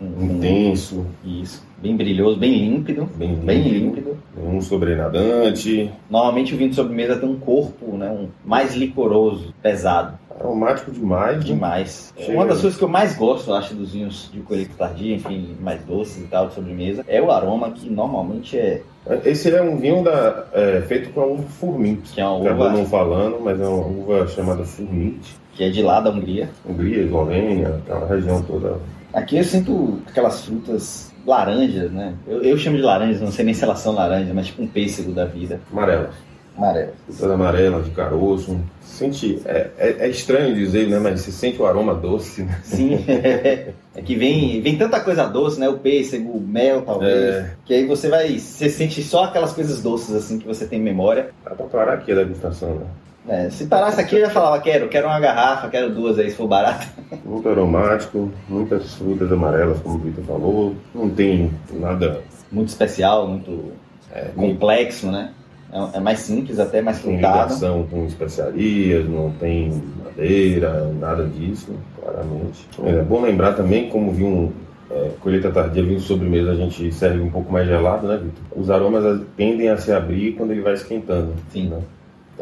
um- 0.00 0.24
intenso, 0.24 1.06
isso, 1.24 1.62
bem 1.78 1.96
brilhoso, 1.96 2.38
bem 2.38 2.52
límpido, 2.68 3.06
bem 3.16 3.34
bem 3.36 3.62
límpido, 3.62 3.84
límpido. 3.86 4.11
Um 4.36 4.60
sobrenadante, 4.60 5.90
Normalmente 6.10 6.54
o 6.54 6.56
vinho 6.56 6.70
de 6.70 6.76
sobremesa 6.76 7.16
tem 7.16 7.28
um 7.28 7.38
corpo, 7.38 7.96
né, 7.96 8.10
um 8.10 8.28
mais 8.44 8.74
licoroso, 8.74 9.52
pesado, 9.62 10.18
aromático 10.38 10.90
demais. 10.90 11.44
demais. 11.44 12.14
Chega. 12.16 12.32
Uma 12.32 12.46
das 12.46 12.60
coisas 12.60 12.78
que 12.78 12.84
eu 12.84 12.88
mais 12.88 13.14
gosto, 13.16 13.50
eu 13.50 13.54
acho, 13.54 13.74
dos 13.74 13.92
vinhos 13.92 14.30
de 14.32 14.40
colheita 14.40 14.72
tardia, 14.76 15.14
enfim, 15.16 15.56
mais 15.60 15.82
doces 15.84 16.22
e 16.24 16.26
tal, 16.26 16.48
de 16.48 16.54
sobremesa, 16.54 17.04
é 17.06 17.20
o 17.20 17.30
aroma 17.30 17.70
que 17.70 17.88
normalmente 17.90 18.56
é 18.58 18.82
Esse 19.24 19.54
é 19.54 19.60
um 19.62 19.76
vinho 19.76 20.02
da, 20.02 20.46
é, 20.52 20.80
feito 20.86 21.10
com 21.10 21.20
a 21.20 21.26
uva 21.26 21.42
Furmint. 21.42 22.00
que 22.14 22.20
é 22.20 22.26
uma 22.26 22.40
Acabou 22.44 22.66
uva 22.68 22.76
não 22.78 22.86
falando, 22.86 23.40
mas 23.42 23.60
é 23.60 23.66
uma 23.66 23.86
uva 23.86 24.26
chamada 24.28 24.64
Furmint. 24.64 25.20
que 25.54 25.64
é 25.64 25.68
de 25.70 25.82
lá 25.82 26.00
da 26.00 26.10
Hungria. 26.10 26.48
Hungria, 26.66 27.02
Eslovênia, 27.04 27.80
aquela 27.84 28.06
região 28.06 28.42
toda. 28.42 28.78
Aqui 29.12 29.36
eu 29.36 29.44
sinto 29.44 29.98
aquelas 30.08 30.42
frutas 30.46 31.11
laranjas, 31.26 31.90
né? 31.90 32.14
Eu, 32.26 32.42
eu 32.42 32.56
chamo 32.58 32.76
de 32.76 32.82
laranjas, 32.82 33.20
não 33.20 33.32
sei 33.32 33.44
nem 33.44 33.54
se 33.54 33.64
elas 33.64 33.78
são 33.80 33.94
laranjas, 33.94 34.34
mas 34.34 34.46
tipo 34.46 34.62
um 34.62 34.66
pêssego 34.66 35.12
da 35.12 35.24
vida, 35.24 35.60
Amarelas. 35.72 36.14
amarelo. 36.56 36.92
Frutas 37.06 37.30
amarelas, 37.30 37.84
de 37.84 37.90
caroço. 37.92 38.60
Sente, 38.80 39.40
é, 39.46 39.70
é, 39.78 39.96
é 40.00 40.08
estranho 40.08 40.54
dizer, 40.54 40.86
né? 40.88 40.98
Mas 40.98 41.20
você 41.22 41.32
sente 41.32 41.60
o 41.60 41.66
aroma 41.66 41.94
doce, 41.94 42.42
né? 42.42 42.60
Sim, 42.62 43.02
é 43.08 43.72
que 44.04 44.14
vem, 44.14 44.60
vem 44.60 44.76
tanta 44.76 45.00
coisa 45.00 45.26
doce, 45.26 45.58
né? 45.58 45.68
O 45.68 45.78
pêssego, 45.78 46.30
o 46.30 46.40
mel, 46.40 46.82
talvez. 46.82 47.12
É. 47.12 47.50
Que 47.64 47.74
aí 47.74 47.86
você 47.86 48.08
vai. 48.08 48.38
Você 48.38 48.68
sente 48.68 49.02
só 49.02 49.24
aquelas 49.24 49.52
coisas 49.52 49.80
doces 49.82 50.14
assim 50.14 50.38
que 50.38 50.46
você 50.46 50.66
tem 50.66 50.78
memória. 50.80 51.30
Dá 51.44 51.52
pra 51.52 51.66
parar 51.66 51.94
aqui 51.94 52.12
a 52.12 52.16
degustação, 52.16 52.74
né? 52.74 52.86
É, 53.28 53.48
se 53.50 53.66
parasse 53.66 54.00
aqui, 54.00 54.16
eu 54.16 54.22
já 54.22 54.30
falava, 54.30 54.60
quero, 54.60 54.88
quero 54.88 55.06
uma 55.06 55.20
garrafa, 55.20 55.68
quero 55.68 55.94
duas 55.94 56.18
aí, 56.18 56.30
se 56.30 56.36
for 56.36 56.48
barato. 56.48 56.88
Muito 57.24 57.48
aromático, 57.48 58.32
muitas 58.48 58.94
frutas 58.94 59.30
amarelas, 59.30 59.78
como 59.80 59.94
o 59.94 59.98
Vitor 59.98 60.24
falou. 60.24 60.74
Não 60.94 61.08
tem 61.08 61.52
nada 61.72 62.20
Muito 62.50 62.68
especial, 62.68 63.28
muito 63.28 63.72
é, 64.12 64.30
complexo, 64.34 65.10
né? 65.10 65.32
É, 65.72 65.98
é 65.98 66.00
mais 66.00 66.18
simples, 66.18 66.58
até 66.58 66.82
mais 66.82 66.98
frutado. 66.98 67.44
ligação 67.44 67.86
com 67.88 68.04
especiarias, 68.06 69.08
não 69.08 69.30
tem 69.30 69.80
madeira, 70.04 70.92
nada 70.98 71.24
disso, 71.26 71.72
claramente. 72.00 72.68
É 72.84 73.02
bom 73.02 73.22
lembrar 73.22 73.52
também, 73.54 73.88
como 73.88 74.10
vinho 74.10 74.52
é, 74.90 75.10
colheita 75.20 75.50
tardia, 75.50 75.82
vinho 75.82 76.00
sobremesa, 76.00 76.50
a 76.50 76.56
gente 76.56 76.92
serve 76.92 77.20
um 77.20 77.30
pouco 77.30 77.52
mais 77.52 77.66
gelado, 77.66 78.06
né, 78.06 78.16
Vitor? 78.16 78.60
Os 78.60 78.68
aromas 78.68 79.22
tendem 79.36 79.70
a 79.70 79.76
se 79.76 79.92
abrir 79.92 80.32
quando 80.32 80.50
ele 80.50 80.60
vai 80.60 80.74
esquentando. 80.74 81.32
Sim. 81.50 81.68
Né? 81.68 81.78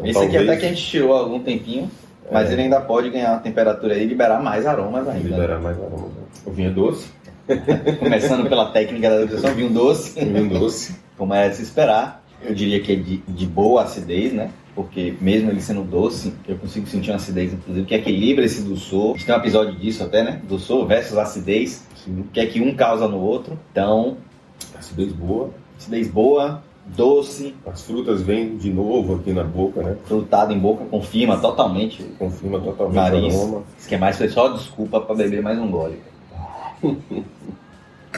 Então, 0.03 0.09
Esse 0.09 0.19
aqui 0.19 0.31
talvez 0.37 0.49
até 0.49 0.57
que 0.59 0.65
a 0.65 0.69
gente 0.69 0.83
tirou 0.85 1.13
há 1.15 1.19
algum 1.19 1.39
tempinho, 1.39 1.89
mas 2.31 2.49
É. 2.49 2.53
ele 2.53 2.63
ainda 2.63 2.81
pode 2.81 3.09
ganhar 3.09 3.31
uma 3.31 3.39
temperatura 3.39 3.93
aí 3.93 4.03
e 4.03 4.05
liberar 4.05 4.41
mais 4.41 4.65
aromas 4.65 5.07
ainda. 5.07 5.29
né? 5.29 5.35
liberar 5.35 5.59
mais 5.59 5.77
aromas. 5.77 6.11
O 6.45 6.51
vinho 6.51 6.69
é 6.69 6.73
doce, 6.73 7.07
Começando 7.99 8.47
pela 8.47 8.71
técnica 8.71 9.09
da 9.09 9.17
degustação, 9.19 9.53
vinho 9.55 9.69
doce. 9.69 10.19
vinho 10.23 10.49
doce. 10.49 10.95
como 11.17 11.33
é 11.33 11.49
de 11.49 11.55
se 11.57 11.63
esperar. 11.63 12.23
Eu 12.43 12.55
diria 12.55 12.79
que 12.81 12.91
é 12.91 12.95
de, 12.95 13.17
de 13.27 13.45
boa 13.45 13.83
acidez, 13.83 14.33
né? 14.33 14.49
Porque 14.73 15.13
mesmo 15.19 15.51
ele 15.51 15.59
sendo 15.61 15.83
doce, 15.83 16.33
eu 16.47 16.55
consigo 16.57 16.87
sentir 16.87 17.11
uma 17.11 17.17
acidez, 17.17 17.51
inclusive, 17.53 17.85
que 17.85 17.93
equilibra 17.93 18.45
esse 18.45 18.61
dulçor. 18.63 19.09
A 19.09 19.17
gente 19.17 19.25
tem 19.25 19.35
um 19.35 19.37
episódio 19.37 19.75
disso 19.75 20.03
até, 20.03 20.23
né? 20.23 20.41
Dulçor 20.47 20.87
versus 20.87 21.17
acidez, 21.17 21.85
Sim. 22.03 22.23
que 22.31 22.39
é 22.39 22.45
que 22.45 22.61
um 22.61 22.73
causa 22.73 23.07
no 23.07 23.19
outro. 23.19 23.59
Então, 23.71 24.17
Acidez 24.77 25.11
boa. 25.11 25.49
acidez 25.77 26.07
boa, 26.07 26.63
doce, 26.85 27.55
As 27.65 27.83
frutas 27.83 28.21
vêm 28.21 28.57
de 28.57 28.71
novo 28.71 29.15
aqui 29.15 29.31
na 29.31 29.43
boca, 29.43 29.81
né? 29.81 29.97
frutado 30.05 30.53
em 30.53 30.59
boca, 30.59 30.85
confirma 30.85 31.37
totalmente. 31.37 32.03
Confirma 32.17 32.59
totalmente 32.59 32.95
Nariz. 32.95 33.35
o 33.35 33.41
aroma. 33.41 33.63
Isso 33.77 33.87
que 33.87 33.95
é 33.95 33.97
mais 33.97 34.17
foi 34.17 34.29
só 34.29 34.49
desculpa 34.49 34.99
para 34.99 35.15
beber 35.15 35.41
mais 35.41 35.57
um 35.59 35.69
gole. 35.69 35.99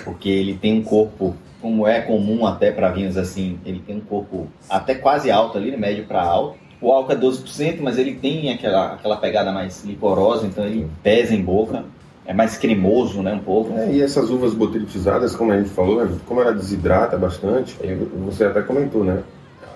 Porque 0.04 0.30
ele 0.30 0.56
tem 0.56 0.80
um 0.80 0.84
corpo, 0.84 1.36
como 1.62 1.88
é 1.88 2.02
comum 2.02 2.46
até 2.46 2.72
para 2.72 2.90
vinhos 2.90 3.16
assim, 3.18 3.60
ele 3.66 3.80
tem 3.80 3.98
um 3.98 4.02
corpo 4.02 4.48
até 4.70 4.96
quase 4.96 5.30
alto 5.30 5.58
ali, 5.58 5.72
né, 5.72 5.78
médio 5.78 6.06
para 6.06 6.24
alto. 6.24 6.58
O 6.82 6.92
álcool 6.92 7.14
é 7.14 7.16
12%, 7.16 7.80
mas 7.80 7.98
ele 7.98 8.16
tem 8.16 8.52
aquela, 8.52 8.94
aquela 8.94 9.16
pegada 9.16 9.54
mais 9.54 9.86
licorosa, 9.86 10.46
então 10.46 10.66
ele 10.66 10.90
pesa 11.02 11.34
em 11.34 11.42
boca. 11.42 11.86
É 12.26 12.34
mais 12.34 12.58
cremoso, 12.58 13.22
né, 13.22 13.34
um 13.34 13.40
pouco. 13.40 13.74
É, 13.78 13.92
e 13.92 14.02
essas 14.02 14.30
uvas 14.30 14.54
botritizadas, 14.54 15.36
como 15.36 15.52
a 15.52 15.58
gente 15.58 15.70
falou, 15.70 16.04
né, 16.06 16.12
como 16.26 16.40
ela 16.42 16.54
desidrata 16.54 17.18
bastante, 17.18 17.76
você 18.26 18.46
até 18.46 18.62
comentou, 18.62 19.04
né? 19.04 19.22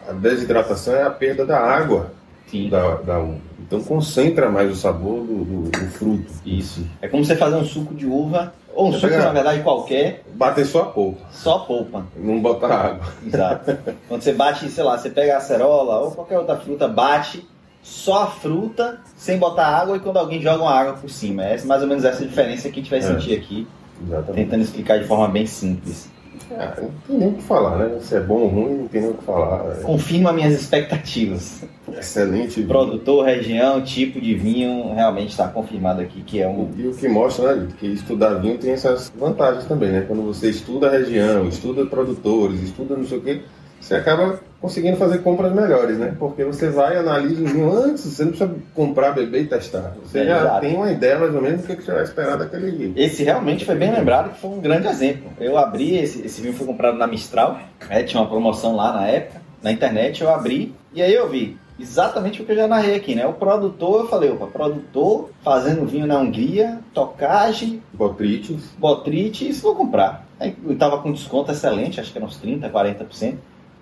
A 0.07 0.13
desidratação 0.13 0.95
é 0.95 1.03
a 1.03 1.09
perda 1.09 1.45
da 1.45 1.59
água 1.59 2.11
Sim. 2.49 2.69
da, 2.69 2.95
da 2.95 3.19
uva. 3.19 3.37
Então 3.59 3.81
concentra 3.83 4.49
mais 4.49 4.71
o 4.71 4.75
sabor 4.75 5.25
do, 5.25 5.43
do- 5.43 5.69
do 5.69 5.87
fruto. 5.91 6.31
Isso. 6.45 6.87
É 7.01 7.07
como 7.09 7.25
você 7.25 7.35
fazer 7.35 7.57
um 7.57 7.65
suco 7.65 7.93
de 7.93 8.05
uva, 8.05 8.53
ou 8.73 8.87
um 8.87 8.91
Você 8.93 8.99
suco, 9.01 9.11
pega- 9.11 9.25
na 9.25 9.33
verdade, 9.33 9.61
qualquer, 9.63 10.23
Bater 10.33 10.65
só 10.65 10.83
a 10.83 10.85
polpa, 10.85 11.25
só 11.31 11.59
polpa. 11.59 12.05
não 12.15 12.39
botar 12.41 12.67
água. 12.73 13.07
Exato. 13.25 13.77
Quando 14.07 14.21
você 14.21 14.31
bate, 14.31 14.69
sei 14.69 14.83
lá, 14.85 14.97
você 14.97 15.09
pega 15.09 15.33
a 15.33 15.37
acerola 15.39 15.99
ou 15.99 16.11
qualquer 16.11 16.37
outra 16.39 16.55
fruta, 16.55 16.87
bate 16.87 17.45
só 17.87 18.23
a 18.23 18.27
fruta, 18.27 18.99
sem 19.15 19.37
botar 19.37 19.65
água, 19.65 19.95
e 19.95 19.99
quando 20.01 20.17
alguém 20.17 20.41
joga 20.41 20.61
uma 20.61 20.73
água 20.73 20.93
por 20.93 21.09
cima. 21.09 21.43
É 21.45 21.57
mais 21.63 21.81
ou 21.81 21.87
menos 21.87 22.03
essa 22.03 22.25
diferença 22.25 22.63
que 22.69 22.79
a 22.81 22.83
gente 22.83 22.89
vai 22.89 22.99
É. 22.99 23.01
sentir 23.01 23.33
aqui, 23.33 23.65
Exatamente. 24.05 24.43
tentando 24.43 24.61
explicar 24.63 24.99
de 24.99 25.05
forma 25.05 25.27
bem 25.29 25.45
simples. 25.45 26.09
Ah, 26.51 26.73
não 26.81 26.91
tem 27.07 27.17
nem 27.17 27.27
o 27.29 27.33
que 27.33 27.43
falar, 27.43 27.77
né? 27.77 27.97
Se 28.01 28.15
é 28.15 28.19
bom 28.19 28.35
ou 28.41 28.47
ruim, 28.47 28.73
não 28.79 28.87
tem 28.87 29.01
nem 29.01 29.09
o 29.11 29.13
que 29.13 29.23
falar. 29.23 29.75
Confirma 29.83 30.31
minhas 30.33 30.53
expectativas. 30.53 31.63
Excelente. 31.97 32.55
vinho. 32.57 32.67
Produtor, 32.67 33.25
região, 33.25 33.81
tipo 33.81 34.19
de 34.21 34.35
vinho, 34.35 34.93
realmente 34.93 35.29
está 35.29 35.47
confirmado 35.47 36.01
aqui 36.01 36.21
que 36.21 36.41
é 36.41 36.47
um. 36.47 36.69
E 36.77 36.87
o 36.87 36.93
que 36.93 37.07
mostra, 37.07 37.55
né, 37.55 37.67
que 37.79 37.87
estudar 37.87 38.35
vinho 38.35 38.57
tem 38.57 38.71
essas 38.71 39.11
vantagens 39.17 39.65
também, 39.65 39.91
né? 39.91 40.05
Quando 40.07 40.21
você 40.23 40.49
estuda 40.49 40.87
a 40.87 40.91
região, 40.91 41.47
estuda 41.47 41.85
produtores, 41.85 42.61
estuda 42.61 42.95
não 42.95 43.05
sei 43.05 43.17
o 43.17 43.21
quê, 43.21 43.41
você 43.79 43.95
acaba 43.95 44.39
conseguindo 44.59 44.97
fazer 44.97 45.19
compras 45.19 45.53
melhores, 45.53 45.97
né? 45.97 46.15
Porque 46.17 46.43
você 46.43 46.69
vai, 46.69 46.97
analisa 46.97 47.43
o 47.43 47.45
vinho 47.45 47.71
antes, 47.71 48.03
você 48.03 48.23
não 48.23 48.31
precisa 48.31 48.55
comprar, 48.73 49.11
beber 49.11 49.43
e 49.43 49.45
testar. 49.47 49.93
Você 50.03 50.19
É, 50.19 50.25
já 50.25 50.39
exato. 50.39 50.61
tem 50.61 50.75
uma 50.75 50.91
ideia 50.91 51.19
mais 51.19 51.33
ou 51.35 51.41
menos 51.41 51.61
do 51.61 51.67
que 51.67 51.75
que 51.75 51.83
você 51.83 51.91
vai 51.91 52.03
esperar 52.03 52.37
daquele 52.37 52.71
vinho. 52.71 52.93
Esse 52.95 53.23
realmente 53.23 53.65
foi 53.65 53.75
bem 53.75 53.91
lembrado, 53.93 54.33
que 54.33 54.39
foi 54.39 54.49
um 54.49 54.59
grande 54.59 54.87
exemplo. 54.87 55.31
Eu 55.39 55.57
abri, 55.57 55.95
esse, 55.97 56.25
esse 56.25 56.41
vinho 56.41 56.53
foi 56.55 56.65
comprado 56.65 56.97
na 56.97 57.05
Mistral, 57.07 57.59
né, 57.87 58.03
tinha 58.03 58.21
uma 58.21 58.29
promoção 58.29 58.75
lá 58.75 58.91
na 58.93 59.07
época, 59.07 59.41
na 59.61 59.71
internet, 59.71 60.21
eu 60.21 60.29
abri, 60.29 60.73
e 60.93 61.01
aí 61.01 61.13
eu 61.13 61.29
vi 61.29 61.57
exatamente 61.79 62.41
o 62.41 62.45
que 62.45 62.51
eu 62.51 62.55
já 62.55 62.67
narrei 62.67 62.95
aqui, 62.95 63.13
né? 63.13 63.27
O 63.27 63.33
produtor, 63.33 64.01
eu 64.01 64.07
falei, 64.07 64.31
opa, 64.31 64.47
produtor 64.47 65.29
fazendo 65.43 65.85
vinho 65.85 66.07
na 66.07 66.17
Hungria, 66.17 66.79
tocagem, 66.95 67.81
Botrites. 67.93 68.71
Botrites, 68.79 69.61
vou 69.61 69.75
comprar. 69.75 70.25
Aí 70.39 70.55
eu 70.67 70.75
tava 70.75 70.97
com 70.99 71.11
desconto 71.11 71.51
excelente, 71.51 71.99
acho 71.99 72.11
que 72.11 72.17
era 72.17 72.25
uns 72.25 72.39
30%, 72.41 72.71
40%. 72.71 73.35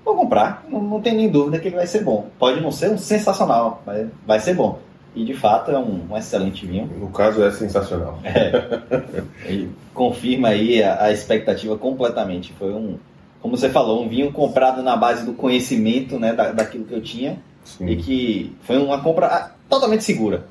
Vou 0.06 0.16
comprar, 0.16 0.64
não, 0.70 0.82
não 0.82 1.02
tem 1.02 1.16
nem 1.16 1.28
dúvida 1.28 1.58
que 1.58 1.68
ele 1.68 1.78
vai 1.78 1.88
ser 1.88 2.04
bom. 2.04 2.28
Pode 2.38 2.62
não 2.62 2.72
ser 2.72 2.92
um 2.92 2.98
sensacional, 2.98 3.82
mas 3.84 4.08
vai 4.26 4.40
ser 4.40 4.54
bom. 4.54 4.78
E 5.16 5.26
de 5.26 5.34
fato 5.34 5.72
é 5.72 5.80
um, 5.80 6.08
um 6.12 6.16
excelente 6.16 6.66
vinho. 6.66 6.88
No 7.00 7.10
caso 7.10 7.42
é 7.44 7.50
sensacional. 7.50 8.20
Ele 9.46 9.72
confirma 9.94 10.50
aí 10.50 10.84
a, 10.84 11.06
a 11.06 11.12
expectativa 11.12 11.78
completamente. 11.78 12.52
Foi 12.54 12.74
um, 12.74 12.98
como 13.42 13.56
você 13.56 13.70
falou, 13.70 14.04
um 14.04 14.10
vinho 14.10 14.32
comprado 14.34 14.84
na 14.84 14.98
base 14.98 15.26
do 15.26 15.34
conhecimento 15.34 16.20
né, 16.20 16.34
da, 16.34 16.52
daquilo 16.52 16.84
que 16.84 16.94
eu 16.94 17.02
tinha 17.02 17.38
Sim. 17.64 17.88
e 17.88 17.96
que 17.96 18.56
foi 18.64 18.78
uma 18.78 19.02
compra 19.02 19.28
ah, 19.28 19.52
totalmente 19.70 20.04
segura. 20.04 20.46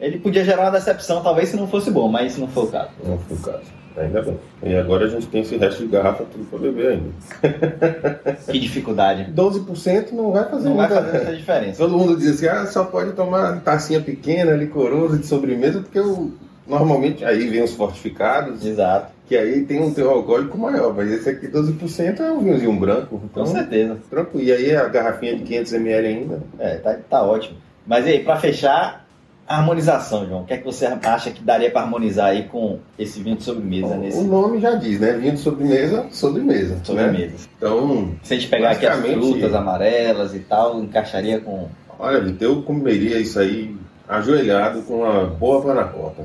Ele 0.00 0.18
podia 0.18 0.44
gerar 0.44 0.62
uma 0.62 0.70
decepção, 0.70 1.22
talvez, 1.22 1.50
se 1.50 1.56
não 1.56 1.68
fosse 1.68 1.90
bom, 1.90 2.08
mas 2.08 2.32
isso 2.32 2.40
não 2.40 2.48
foi 2.48 2.64
o 2.64 2.68
caso. 2.68 2.90
Não 3.04 3.18
foi 3.18 3.36
o 3.36 3.40
caso. 3.40 3.64
Ainda 3.96 4.20
bem. 4.22 4.38
E 4.62 4.76
agora 4.76 5.06
a 5.06 5.08
gente 5.08 5.26
tem 5.28 5.40
esse 5.42 5.56
resto 5.56 5.82
de 5.82 5.88
garrafa 5.88 6.24
tudo 6.24 6.44
para 6.50 6.58
beber 6.58 6.88
ainda. 6.88 8.36
Que 8.50 8.58
dificuldade. 8.58 9.32
12% 9.34 10.12
não 10.12 10.32
vai 10.32 10.44
fazer 10.48 10.68
Não 10.68 10.76
vai 10.76 10.86
muita 10.88 11.02
fazer 11.02 11.16
muita 11.18 11.36
diferença. 11.36 11.78
Todo 11.78 11.96
mundo 11.96 12.16
diz 12.16 12.34
assim, 12.34 12.46
ah, 12.46 12.66
só 12.66 12.84
pode 12.84 13.12
tomar 13.12 13.60
tacinha 13.62 14.00
pequena, 14.00 14.52
licoroso, 14.52 15.18
de 15.18 15.26
sobremesa, 15.26 15.80
porque 15.80 15.98
eu, 15.98 16.30
normalmente 16.66 17.24
aí 17.24 17.48
vem 17.48 17.62
os 17.62 17.72
fortificados, 17.74 18.64
Exato, 18.64 19.12
que 19.26 19.36
aí 19.36 19.64
tem 19.64 19.80
um 19.80 19.92
teor 19.92 20.12
alcoólico 20.14 20.58
maior, 20.58 20.94
mas 20.94 21.10
esse 21.10 21.28
aqui 21.30 21.48
12% 21.48 22.20
é 22.20 22.30
um 22.30 22.40
vinhozinho 22.40 22.72
branco, 22.78 23.18
com 23.18 23.26
então 23.26 23.46
certeza. 23.46 23.96
tranquilo. 24.10 24.44
E 24.44 24.52
aí 24.52 24.76
a 24.76 24.84
garrafinha 24.88 25.36
de 25.36 25.44
500ml 25.44 26.04
ainda, 26.04 26.40
É, 26.58 26.74
tá, 26.76 26.96
tá 27.08 27.22
ótimo. 27.22 27.56
Mas 27.86 28.04
e 28.06 28.10
aí, 28.10 28.24
pra 28.24 28.36
fechar, 28.36 29.05
harmonização, 29.46 30.26
João. 30.26 30.42
O 30.42 30.44
que 30.44 30.54
é 30.54 30.56
que 30.58 30.64
você 30.64 30.86
acha 30.86 31.30
que 31.30 31.42
daria 31.42 31.70
pra 31.70 31.82
harmonizar 31.82 32.26
aí 32.26 32.44
com 32.44 32.78
esse 32.98 33.22
vinho 33.22 33.36
de 33.36 33.44
sobremesa 33.44 33.94
o 33.94 33.98
nesse 33.98 34.22
nome 34.22 34.60
já 34.60 34.74
diz, 34.74 34.98
né? 35.00 35.12
Vinho 35.12 35.32
de 35.34 35.40
sobremesa, 35.40 36.06
sobremesa. 36.10 36.74
Né? 36.74 36.80
sobremesa? 36.82 37.48
Então, 37.56 38.14
Se 38.22 38.34
a 38.34 38.36
gente 38.36 38.48
pegar 38.48 38.70
aqui 38.70 38.86
as 38.86 39.00
frutas 39.00 39.54
amarelas 39.54 40.34
e 40.34 40.40
tal, 40.40 40.82
encaixaria 40.82 41.40
com. 41.40 41.68
olha, 41.98 42.20
Vitor, 42.20 42.48
eu 42.48 42.62
comeria 42.62 43.18
isso 43.18 43.38
aí 43.38 43.76
ajoelhado 44.08 44.82
com 44.82 45.02
uma 45.02 45.26
boa 45.26 45.62
panacota. 45.62 46.24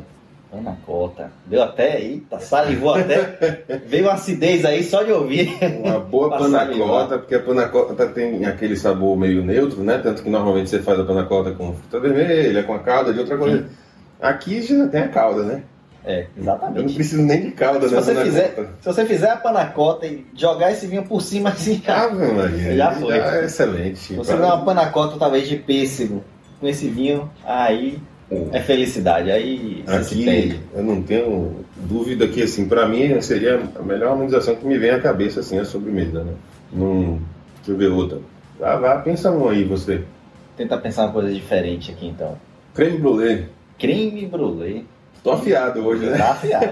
Panacota. 0.51 1.31
Deu 1.45 1.63
até. 1.63 2.01
Eita, 2.01 2.39
salivou 2.39 2.93
até. 2.93 3.79
Veio 3.85 4.03
uma 4.05 4.13
acidez 4.13 4.65
aí 4.65 4.83
só 4.83 5.01
de 5.03 5.11
ouvir. 5.11 5.57
Uma 5.83 5.99
boa 5.99 6.29
panacota, 6.37 7.17
porque 7.17 7.35
a 7.35 7.39
panacota 7.39 8.07
tem 8.07 8.45
aquele 8.45 8.75
sabor 8.75 9.17
meio 9.17 9.43
neutro, 9.43 9.81
né? 9.81 9.97
Tanto 9.99 10.21
que 10.21 10.29
normalmente 10.29 10.69
você 10.69 10.79
faz 10.79 10.99
a 10.99 11.03
panacota 11.05 11.51
com 11.51 11.73
fruta 11.73 11.99
vermelha, 11.99 12.63
com 12.63 12.73
a 12.73 12.79
calda 12.79 13.13
de 13.13 13.19
outra 13.19 13.37
coisa. 13.37 13.65
Aqui 14.21 14.61
já 14.61 14.87
tem 14.87 15.01
a 15.01 15.07
calda, 15.07 15.43
né? 15.43 15.63
É, 16.03 16.21
Eu 16.35 16.43
não 16.43 16.53
exatamente. 16.55 16.93
preciso 16.95 17.21
nem 17.21 17.41
de 17.41 17.51
calda 17.51 17.87
Se 17.87 17.93
na 17.93 18.01
você 18.01 18.15
fizer- 18.23 18.55
Se 18.81 18.85
você 18.87 19.05
fizer 19.05 19.29
a 19.29 19.37
panacota 19.37 20.07
e 20.07 20.25
jogar 20.35 20.71
esse 20.71 20.87
vinho 20.87 21.03
por 21.03 21.21
cima 21.21 21.49
assim, 21.49 21.79
já. 21.85 22.05
Ave 22.05 22.25
Maria, 22.31 22.73
Já 22.75 22.91
foi. 22.91 23.17
é 23.19 23.45
excelente. 23.45 23.99
Se 23.99 24.13
você 24.15 24.33
fizer 24.33 24.45
uma 24.45 24.65
panacota 24.65 25.17
talvez 25.19 25.47
de 25.47 25.57
pêssego 25.57 26.23
com 26.59 26.67
esse 26.67 26.87
vinho, 26.89 27.29
aí 27.45 27.99
é 28.51 28.61
felicidade. 28.61 29.29
Aí 29.29 29.83
Aqui 29.85 30.59
eu 30.73 30.83
não 30.83 31.01
tenho 31.01 31.65
dúvida 31.75 32.27
que 32.27 32.41
assim, 32.41 32.67
para 32.67 32.87
mim 32.87 33.19
seria 33.21 33.61
a 33.75 33.81
melhor 33.81 34.11
harmonização 34.11 34.55
que 34.55 34.65
me 34.65 34.77
vem 34.77 34.91
à 34.91 34.99
cabeça 34.99 35.41
assim, 35.41 35.59
a 35.59 35.65
sobremesa, 35.65 36.23
né? 36.23 36.33
Num... 36.71 37.19
Deixa 37.57 37.71
eu 37.71 37.77
ver 37.77 37.87
outra. 37.91 38.19
Vá, 38.59 38.75
vá, 38.77 38.97
pensa 38.97 39.31
um 39.31 39.49
aí 39.49 39.63
você. 39.63 40.03
Tentar 40.55 40.77
pensar 40.77 41.03
uma 41.03 41.13
coisa 41.13 41.31
diferente 41.33 41.91
aqui 41.91 42.07
então. 42.07 42.37
Creme 42.73 42.97
brulee. 42.97 43.45
Creme 43.77 44.25
brulee. 44.25 44.85
Tô 45.23 45.31
afiado 45.31 45.85
hoje, 45.85 46.05
né? 46.05 46.17
Tá 46.17 46.31
afiado. 46.31 46.67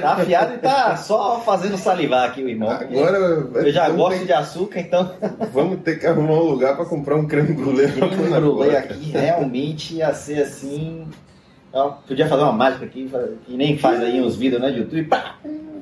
Tá 0.00 0.12
afiado 0.14 0.54
e 0.54 0.58
tá 0.58 0.96
só 0.96 1.40
fazendo 1.40 1.76
salivar 1.76 2.28
aqui 2.28 2.42
o 2.42 2.48
irmão. 2.48 2.68
Agora 2.68 3.16
eu 3.18 3.70
já 3.70 3.88
gosto 3.88 4.18
ter, 4.18 4.26
de 4.26 4.32
açúcar, 4.32 4.80
então 4.80 5.12
vamos 5.52 5.80
ter 5.82 6.00
que 6.00 6.06
arrumar 6.06 6.34
um 6.34 6.50
lugar 6.50 6.74
para 6.74 6.84
comprar 6.86 7.14
um 7.14 7.26
creme 7.26 7.52
brulee. 7.54 7.92
creme 7.92 8.40
brulee 8.40 8.76
aqui 8.76 9.10
realmente 9.12 9.94
ia 9.96 10.12
ser 10.12 10.42
assim. 10.42 11.06
ó, 11.72 11.90
podia 12.06 12.26
fazer 12.26 12.42
uma 12.42 12.52
mágica 12.52 12.84
aqui, 12.84 13.08
que 13.46 13.56
nem 13.56 13.78
faz 13.78 14.00
aí 14.00 14.20
uns 14.20 14.34
vídeos 14.34 14.60
né, 14.60 14.72
de 14.72 14.78
YouTube. 14.78 15.04
Pá, 15.04 15.36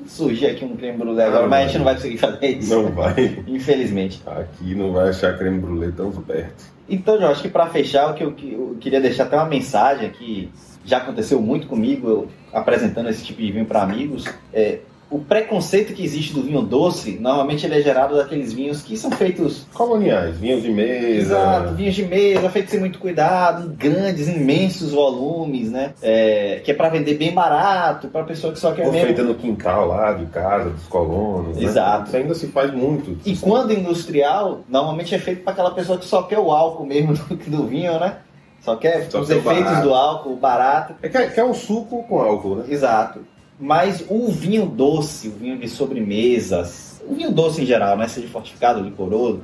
surgir 0.05 0.47
aqui 0.47 0.63
um 0.65 0.75
creme 0.75 0.99
brulee 0.99 1.23
agora, 1.23 1.45
Ah, 1.45 1.47
mas 1.47 1.63
a 1.63 1.67
gente 1.67 1.77
não 1.79 1.85
vai 1.85 1.95
conseguir 1.95 2.17
fazer 2.17 2.45
isso. 2.45 2.75
Não 2.75 2.91
vai. 2.91 3.43
Infelizmente. 3.47 4.21
Aqui 4.27 4.75
não 4.75 4.91
vai 4.91 5.09
achar 5.09 5.35
creme 5.35 5.59
brulee 5.59 5.91
tão 5.91 6.11
perto. 6.11 6.71
Então, 6.87 7.15
eu 7.15 7.29
acho 7.29 7.41
que 7.41 7.49
para 7.49 7.65
fechar, 7.67 8.11
o 8.11 8.13
que 8.13 8.23
eu, 8.23 8.33
que 8.33 8.53
eu 8.53 8.77
queria 8.79 9.01
deixar 9.01 9.23
até 9.23 9.35
uma 9.35 9.45
mensagem 9.45 10.11
que 10.11 10.51
já 10.85 10.97
aconteceu 10.97 11.41
muito 11.41 11.67
comigo, 11.67 12.09
eu 12.09 12.27
apresentando 12.51 13.09
esse 13.09 13.23
tipo 13.23 13.41
de 13.41 13.51
vinho 13.51 13.65
para 13.65 13.81
amigos, 13.81 14.25
é 14.53 14.79
o 15.13 15.19
preconceito 15.19 15.93
que 15.93 16.03
existe 16.03 16.33
do 16.33 16.41
vinho 16.41 16.63
doce, 16.63 17.19
normalmente 17.19 17.63
ele 17.67 17.75
é 17.75 17.81
gerado 17.81 18.15
daqueles 18.15 18.51
vinhos 18.51 18.81
que 18.81 18.97
são 18.97 19.11
feitos 19.11 19.67
Coloniais, 19.71 20.39
vinhos 20.39 20.63
de 20.63 20.71
mesa. 20.71 21.35
Exato, 21.35 21.75
vinhos 21.75 21.93
de 21.93 22.03
mesa, 22.03 22.49
feitos 22.49 22.71
sem 22.71 22.79
muito 22.79 22.97
cuidado, 22.97 23.67
em 23.67 23.75
grandes, 23.75 24.27
imensos 24.27 24.91
volumes, 24.91 25.69
né? 25.69 25.93
É, 26.01 26.61
que 26.63 26.71
é 26.71 26.73
para 26.73 26.89
vender 26.89 27.13
bem 27.13 27.31
barato, 27.31 28.07
para 28.07 28.23
pessoa 28.23 28.51
que 28.51 28.59
só 28.59 28.71
quer 28.71 28.87
Ou 28.87 28.91
mesmo. 28.91 29.05
feita 29.05 29.21
no 29.21 29.35
quintal 29.35 29.87
lá 29.87 30.13
de 30.13 30.25
casa, 30.27 30.71
dos 30.71 30.87
colonos. 30.87 31.57
né? 31.57 31.63
Exato. 31.63 32.07
Isso 32.07 32.17
ainda 32.17 32.33
se 32.33 32.47
faz 32.47 32.73
muito. 32.73 33.15
E 33.23 33.37
quando 33.37 33.71
industrial, 33.71 34.61
normalmente 34.67 35.13
é 35.13 35.19
feito 35.19 35.43
para 35.43 35.53
aquela 35.53 35.71
pessoa 35.71 35.99
que 35.99 36.05
só 36.05 36.23
quer 36.23 36.39
o 36.39 36.51
álcool 36.51 36.87
mesmo 36.87 37.13
do, 37.29 37.35
do 37.35 37.67
vinho, 37.67 37.99
né? 37.99 38.17
Só 38.63 38.77
quer 38.77 39.11
Só 39.11 39.19
os 39.19 39.29
o 39.29 39.33
efeitos 39.33 39.63
barato. 39.65 39.87
do 39.87 39.93
álcool, 39.93 40.35
barato. 40.37 40.95
É 41.01 41.09
que 41.09 41.17
é, 41.17 41.27
que 41.27 41.39
é 41.39 41.43
um 41.43 41.53
suco 41.53 42.03
com 42.03 42.21
álcool, 42.21 42.55
né? 42.57 42.65
Exato. 42.69 43.19
Mas 43.59 44.03
o 44.09 44.29
vinho 44.29 44.65
doce, 44.65 45.27
o 45.27 45.31
vinho 45.31 45.57
de 45.57 45.67
sobremesas, 45.67 47.01
o 47.07 47.13
vinho 47.13 47.31
doce 47.31 47.61
em 47.61 47.65
geral, 47.65 47.97
né? 47.97 48.07
Seja 48.07 48.27
fortificado, 48.29 48.81
licoroso, 48.81 49.41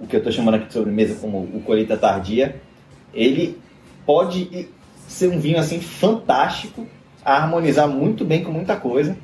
o 0.00 0.06
que 0.06 0.16
eu 0.16 0.18
estou 0.18 0.32
chamando 0.32 0.56
aqui 0.56 0.66
de 0.66 0.72
sobremesa 0.72 1.14
como 1.20 1.38
o 1.38 1.62
colheita 1.64 1.96
tardia, 1.96 2.60
ele 3.14 3.58
pode 4.04 4.68
ser 5.06 5.28
um 5.28 5.38
vinho 5.38 5.58
assim 5.58 5.80
fantástico, 5.80 6.86
a 7.24 7.36
harmonizar 7.36 7.88
muito 7.88 8.24
bem 8.24 8.42
com 8.42 8.50
muita 8.50 8.76
coisa. 8.76 9.16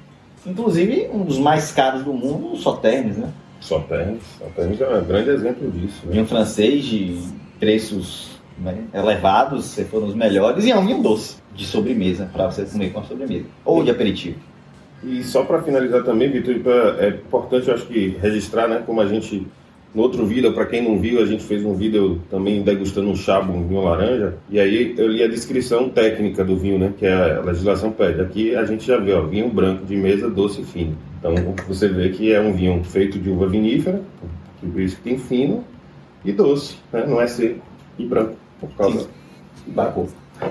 Inclusive 0.47 1.09
um 1.13 1.25
dos 1.25 1.39
mais 1.39 1.73
caros 1.73 2.05
do 2.05 2.13
mundo, 2.13 2.53
o 2.53 2.57
Sauternes, 2.57 3.17
né? 3.17 3.33
Só 3.61 3.79
tem 3.79 3.97
é 3.99 4.99
um 4.99 5.05
grande 5.05 5.31
exemplo 5.31 5.71
disso. 5.71 6.07
Né? 6.07 6.13
Vinho 6.13 6.27
francês 6.27 6.85
de 6.85 7.19
preços 7.59 8.34
né, 8.59 8.85
elevados, 8.93 9.65
se 9.67 9.85
foram 9.85 10.07
os 10.07 10.15
melhores, 10.15 10.65
e 10.65 10.71
é 10.71 10.77
um 10.77 10.87
vinho 10.87 11.03
doce 11.03 11.37
de 11.55 11.65
sobremesa, 11.65 12.29
para 12.33 12.51
você 12.51 12.65
comer 12.65 12.93
com 12.93 13.01
a 13.01 13.05
sobremesa. 13.05 13.45
Ou 13.65 13.83
de 13.83 13.91
aperitivo. 13.91 14.39
E 15.03 15.23
só 15.23 15.45
para 15.45 15.63
finalizar 15.63 16.03
também, 16.03 16.31
Vitor, 16.31 16.55
é 16.99 17.09
importante, 17.09 17.69
eu 17.69 17.75
acho 17.75 17.87
que 17.87 18.17
registrar, 18.21 18.67
né? 18.69 18.83
Como 18.87 19.01
a 19.01 19.07
gente, 19.07 19.47
no 19.95 20.03
outro 20.03 20.25
vídeo, 20.25 20.53
para 20.55 20.65
quem 20.65 20.83
não 20.83 20.99
viu, 20.99 21.23
a 21.23 21.27
gente 21.27 21.45
fez 21.45 21.63
um 21.65 21.75
vídeo 21.75 22.23
também 22.31 22.63
degustando 22.63 23.11
um 23.11 23.15
chabo, 23.15 23.53
um 23.53 23.69
vinho 23.69 23.83
laranja, 23.83 24.35
e 24.49 24.59
aí 24.59 24.95
eu 24.97 25.07
li 25.07 25.23
a 25.23 25.29
descrição 25.29 25.91
técnica 25.91 26.43
do 26.43 26.57
vinho, 26.57 26.79
né? 26.79 26.93
Que 26.97 27.07
a 27.07 27.41
legislação 27.41 27.93
pede. 27.93 28.21
Aqui 28.23 28.57
a 28.57 28.65
gente 28.65 28.87
já 28.87 28.97
vê, 28.97 29.13
ó, 29.13 29.23
vinho 29.23 29.51
branco 29.51 29.85
de 29.85 29.95
mesa, 29.95 30.31
doce 30.31 30.63
e 30.63 30.65
fino. 30.65 30.97
Então 31.19 31.35
você 31.69 31.87
vê 31.87 32.09
que 32.09 32.33
é 32.33 32.41
um 32.41 32.53
vinho 32.53 32.83
feito 32.83 33.19
de 33.19 33.29
uva 33.29 33.47
vinífera, 33.47 34.01
que 34.59 34.67
por 34.67 34.81
isso 34.81 34.99
tem 35.05 35.19
fino, 35.19 35.63
e 36.25 36.33
doce, 36.33 36.77
né? 36.91 37.05
Não 37.07 37.21
é 37.21 37.27
seco 37.27 37.61
e 37.99 38.07
branco, 38.07 38.37
por 38.67 38.77
causa 38.77 39.09
da 39.67 39.87
cor. 39.87 40.07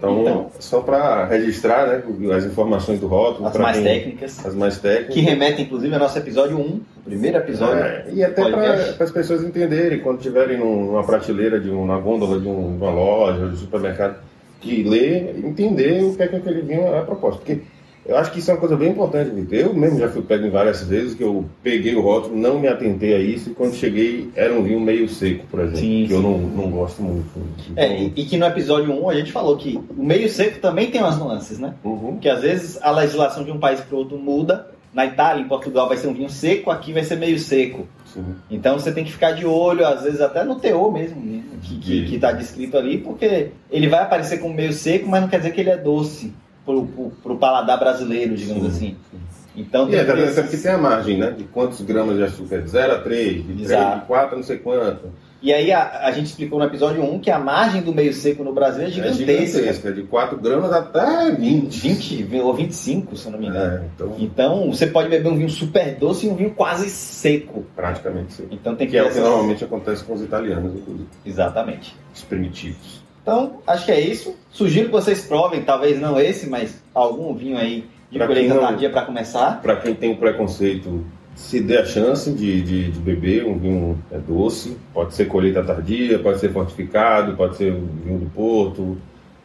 Então, 0.00 0.22
Então. 0.22 0.46
só 0.58 0.80
para 0.80 1.26
registrar 1.26 1.86
né, 1.86 2.02
as 2.34 2.44
informações 2.46 2.98
do 2.98 3.06
rótulo. 3.06 3.46
As 3.48 3.56
mais 3.58 3.76
quem- 3.76 3.84
técnicas. 3.84 4.46
As 4.46 4.54
mais 4.54 4.78
técnicas. 4.78 5.14
Que 5.14 5.20
remete, 5.20 5.60
inclusive, 5.60 5.92
ao 5.92 6.00
nosso 6.00 6.16
episódio 6.18 6.56
1, 6.58 6.62
o 6.62 6.80
primeiro 7.04 7.36
episódio. 7.36 7.82
É, 7.84 8.06
e 8.10 8.24
até 8.24 8.50
para 8.50 8.72
as 9.04 9.10
pessoas 9.10 9.44
entenderem, 9.44 9.98
quando 10.00 10.16
estiverem 10.16 10.56
num- 10.58 10.86
numa 10.86 11.04
prateleira, 11.04 11.60
de 11.60 11.68
um, 11.70 11.84
na 11.84 11.98
gôndola 11.98 12.40
de, 12.40 12.48
um- 12.48 12.76
de 12.78 12.82
uma 12.82 12.90
loja, 12.90 13.46
de 13.46 13.52
um 13.52 13.56
supermercado, 13.58 14.16
de 14.62 14.82
ler, 14.84 15.38
entender 15.44 16.02
o 16.02 16.14
que 16.16 16.22
é 16.22 16.28
que 16.28 16.36
aquele 16.36 16.62
vinho 16.62 16.80
é 16.82 16.98
a 17.00 17.02
proposta. 17.02 17.38
Porque 17.40 17.60
eu 18.04 18.16
acho 18.16 18.32
que 18.32 18.38
isso 18.38 18.50
é 18.50 18.54
uma 18.54 18.60
coisa 18.60 18.76
bem 18.76 18.90
importante, 18.90 19.30
Vitor. 19.30 19.58
Eu 19.58 19.74
mesmo 19.74 19.98
já 19.98 20.08
fui 20.08 20.22
pego 20.22 20.46
em 20.46 20.50
várias 20.50 20.82
vezes 20.82 21.14
que 21.14 21.22
eu 21.22 21.44
peguei 21.62 21.94
o 21.94 22.00
rótulo, 22.00 22.36
não 22.36 22.58
me 22.58 22.66
atentei 22.66 23.14
a 23.14 23.18
isso, 23.18 23.50
e 23.50 23.54
quando 23.54 23.74
cheguei 23.74 24.30
era 24.34 24.52
um 24.52 24.62
vinho 24.62 24.80
meio 24.80 25.08
seco, 25.08 25.46
por 25.50 25.60
exemplo, 25.60 25.80
Sim, 25.80 26.04
que 26.06 26.12
eu 26.12 26.22
não, 26.22 26.38
não 26.38 26.70
gosto 26.70 27.02
muito. 27.02 27.28
Então, 27.70 27.84
É, 27.84 28.02
e, 28.02 28.12
e 28.16 28.24
que 28.24 28.36
no 28.36 28.46
episódio 28.46 28.92
1 28.92 29.10
a 29.10 29.14
gente 29.14 29.32
falou 29.32 29.56
que 29.56 29.78
o 29.96 30.02
meio 30.02 30.28
seco 30.28 30.58
também 30.60 30.90
tem 30.90 31.00
umas 31.00 31.18
nuances, 31.18 31.58
né? 31.58 31.74
uhum. 31.84 32.16
Que 32.18 32.28
às 32.28 32.40
vezes 32.40 32.78
a 32.82 32.90
legislação 32.90 33.44
de 33.44 33.50
um 33.50 33.58
país 33.58 33.80
para 33.80 33.96
outro 33.96 34.18
muda 34.18 34.68
na 34.92 35.06
Itália, 35.06 35.44
em 35.44 35.48
Portugal, 35.48 35.86
vai 35.86 35.96
ser 35.96 36.08
um 36.08 36.14
vinho 36.14 36.28
seco, 36.28 36.70
aqui 36.70 36.92
vai 36.92 37.04
ser 37.04 37.16
meio 37.16 37.38
seco. 37.38 37.86
Sim. 38.06 38.24
Então 38.50 38.76
você 38.76 38.90
tem 38.90 39.04
que 39.04 39.12
ficar 39.12 39.32
de 39.32 39.46
olho, 39.46 39.86
às 39.86 40.02
vezes 40.02 40.20
até 40.20 40.42
no 40.42 40.56
teor 40.56 40.92
mesmo, 40.92 41.20
né, 41.24 41.42
que 41.62 42.12
está 42.12 42.32
descrito 42.32 42.76
ali, 42.76 42.98
porque 42.98 43.50
ele 43.70 43.86
vai 43.86 44.00
aparecer 44.00 44.38
como 44.38 44.52
meio 44.52 44.72
seco, 44.72 45.08
mas 45.08 45.20
não 45.20 45.28
quer 45.28 45.36
dizer 45.36 45.52
que 45.52 45.60
ele 45.60 45.70
é 45.70 45.76
doce 45.76 46.32
pro, 46.70 46.86
pro, 46.86 47.10
pro 47.22 47.36
paladar 47.36 47.78
brasileiro, 47.78 48.36
digamos 48.36 48.62
sim, 48.62 48.68
assim. 48.68 48.96
Sim. 49.10 49.18
Então, 49.56 49.88
e 49.90 49.96
é, 49.96 50.02
até 50.02 50.42
porque 50.42 50.56
tem 50.56 50.70
a 50.70 50.78
margem, 50.78 51.18
né? 51.18 51.32
De 51.36 51.44
quantos 51.44 51.80
gramas 51.80 52.16
de 52.16 52.22
açúcar? 52.22 52.62
De 52.62 52.70
0 52.70 52.94
a 52.94 52.98
3, 52.98 53.46
de 53.46 53.66
3, 53.66 54.00
de 54.00 54.06
4 54.06 54.36
não 54.36 54.42
sei 54.44 54.58
quanto. 54.58 55.10
E 55.42 55.54
aí 55.54 55.72
a, 55.72 56.06
a, 56.06 56.12
gente 56.12 56.26
explicou 56.26 56.58
no 56.58 56.66
episódio 56.66 57.02
1 57.02 57.18
que 57.20 57.30
a 57.30 57.38
margem 57.38 57.80
do 57.80 57.94
meio 57.94 58.12
seco 58.12 58.44
no 58.44 58.52
Brasil 58.52 58.84
é 58.84 58.90
gigantesca. 58.90 59.32
É 59.32 59.46
gigantesca, 59.46 59.92
de 59.92 60.02
4 60.02 60.38
gramas 60.38 60.70
até 60.70 61.32
20. 61.32 61.80
20 61.80 62.36
ou 62.40 62.54
25, 62.54 63.16
se 63.16 63.26
eu 63.26 63.32
não 63.32 63.38
me 63.38 63.48
engano. 63.48 63.82
É, 63.82 63.86
então... 63.94 64.16
então 64.18 64.70
você 64.70 64.86
pode 64.86 65.08
beber 65.08 65.30
um 65.30 65.36
vinho 65.36 65.48
super 65.48 65.96
doce 65.96 66.26
e 66.26 66.28
um 66.28 66.36
vinho 66.36 66.50
quase 66.50 66.90
seco. 66.90 67.64
Praticamente 67.74 68.34
seco. 68.34 68.50
Então 68.52 68.76
tem 68.76 68.86
que, 68.86 68.92
que 68.92 68.98
é 68.98 69.02
o 69.02 69.10
que 69.10 69.18
normalmente 69.18 69.64
acontece 69.64 70.04
com 70.04 70.12
os 70.12 70.22
italianos, 70.22 70.74
inclusive. 70.74 71.08
Exatamente. 71.24 71.96
Os 72.14 72.22
primitivos. 72.22 73.02
Então, 73.22 73.60
acho 73.66 73.84
que 73.84 73.92
é 73.92 74.00
isso. 74.00 74.36
Sugiro 74.50 74.86
que 74.86 74.92
vocês 74.92 75.24
provem, 75.24 75.62
talvez 75.62 76.00
não 76.00 76.18
esse, 76.18 76.48
mas 76.48 76.82
algum 76.94 77.34
vinho 77.34 77.58
aí 77.58 77.84
de 78.10 78.18
pra 78.18 78.26
colheita 78.26 78.58
tardia 78.58 78.90
para 78.90 79.02
começar. 79.02 79.60
Para 79.60 79.76
quem 79.76 79.94
tem 79.94 80.10
um 80.10 80.16
preconceito 80.16 81.04
se 81.34 81.60
der 81.60 81.82
a 81.82 81.84
chance 81.86 82.30
de, 82.32 82.60
de, 82.60 82.90
de, 82.90 82.98
beber 83.00 83.46
um 83.46 83.58
vinho 83.58 83.98
é 84.10 84.18
doce, 84.18 84.76
pode 84.92 85.14
ser 85.14 85.26
colheita 85.26 85.62
tardia, 85.62 86.18
pode 86.18 86.38
ser 86.38 86.52
fortificado, 86.52 87.34
pode 87.36 87.56
ser 87.56 87.72
vinho 87.72 88.18
do 88.18 88.30
Porto, 88.30 88.98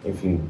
enfim, 0.03 0.41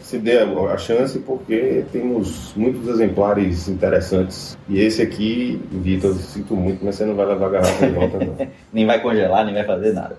se 0.00 0.18
der 0.18 0.46
a 0.46 0.76
chance 0.76 1.18
porque 1.18 1.84
temos 1.90 2.52
muitos 2.54 2.86
exemplares 2.88 3.68
interessantes. 3.68 4.56
E 4.68 4.78
esse 4.78 5.02
aqui, 5.02 5.60
Vitor, 5.72 6.14
sinto 6.14 6.54
muito, 6.54 6.84
mas 6.84 6.94
você 6.94 7.04
não 7.04 7.14
vai 7.14 7.26
levar 7.26 7.46
a 7.46 7.50
garrafa 7.50 7.86
de 7.86 7.92
volta 7.92 8.18
não. 8.18 8.36
nem 8.72 8.86
vai 8.86 9.00
congelar, 9.00 9.44
nem 9.44 9.54
vai 9.54 9.64
fazer 9.64 9.92
nada. 9.92 10.16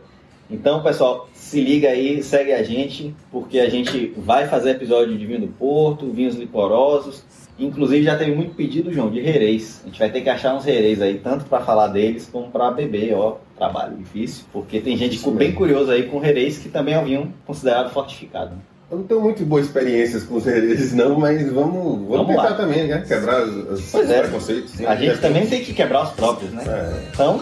Então, 0.49 0.83
pessoal, 0.83 1.27
se 1.33 1.59
liga 1.59 1.89
aí, 1.89 2.21
segue 2.21 2.53
a 2.53 2.61
gente, 2.61 3.15
porque 3.31 3.59
a 3.59 3.69
gente 3.69 4.13
vai 4.17 4.47
fazer 4.47 4.71
episódio 4.71 5.17
de 5.17 5.25
vinho 5.25 5.41
do 5.41 5.47
Porto, 5.47 6.11
vinhos 6.11 6.35
licorosos, 6.35 7.23
Inclusive 7.57 8.03
já 8.03 8.17
teve 8.17 8.35
muito 8.35 8.53
pedido, 8.53 8.91
João, 8.91 9.09
de 9.09 9.19
herês. 9.19 9.81
A 9.83 9.87
gente 9.87 9.97
vai 9.97 10.09
ter 10.09 10.21
que 10.21 10.29
achar 10.29 10.53
uns 10.53 10.67
herês 10.67 11.01
aí, 11.01 11.19
tanto 11.19 11.45
para 11.45 11.63
falar 11.63 11.87
deles 11.87 12.27
como 12.29 12.51
para 12.51 12.69
beber, 12.71 13.13
ó. 13.13 13.37
Trabalho 13.57 13.95
difícil, 13.95 14.43
porque 14.51 14.81
tem 14.81 14.97
gente 14.97 15.15
Isso 15.15 15.31
bem 15.31 15.53
curiosa 15.53 15.93
aí 15.93 16.03
com 16.03 16.23
herês 16.23 16.57
que 16.57 16.67
também 16.67 16.93
é 16.93 16.99
um 16.99 17.05
vinho 17.05 17.33
considerado 17.45 17.89
fortificado. 17.91 18.51
Eu 18.91 18.97
não 18.97 19.05
tenho 19.05 19.21
muito 19.21 19.45
boas 19.45 19.65
experiências 19.65 20.23
com 20.23 20.35
os 20.35 20.45
herês, 20.45 20.93
não, 20.93 21.17
mas 21.17 21.49
vamos, 21.49 21.73
vamos, 21.73 22.07
vamos 22.09 22.27
tentar 22.27 22.49
lá. 22.49 22.53
também, 22.53 22.87
né? 22.87 23.03
Quebrar 23.07 23.43
os, 23.43 23.89
pois 23.89 24.09
é. 24.09 24.21
preconceitos. 24.21 24.81
A 24.81 24.95
gente 24.97 25.21
também 25.21 25.47
tem 25.47 25.63
que 25.63 25.73
quebrar 25.73 26.03
os 26.03 26.09
próprios, 26.11 26.51
né? 26.51 26.63
É. 26.67 27.09
Então, 27.13 27.41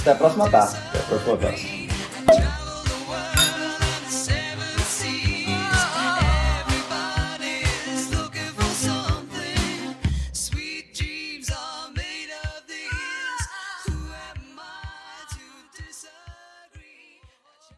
até 0.00 0.12
a 0.12 0.14
próxima 0.14 0.48
taça. 0.48 0.78
Até 0.88 0.98
a 0.98 1.02
próxima 1.02 1.36
taça. 1.36 1.83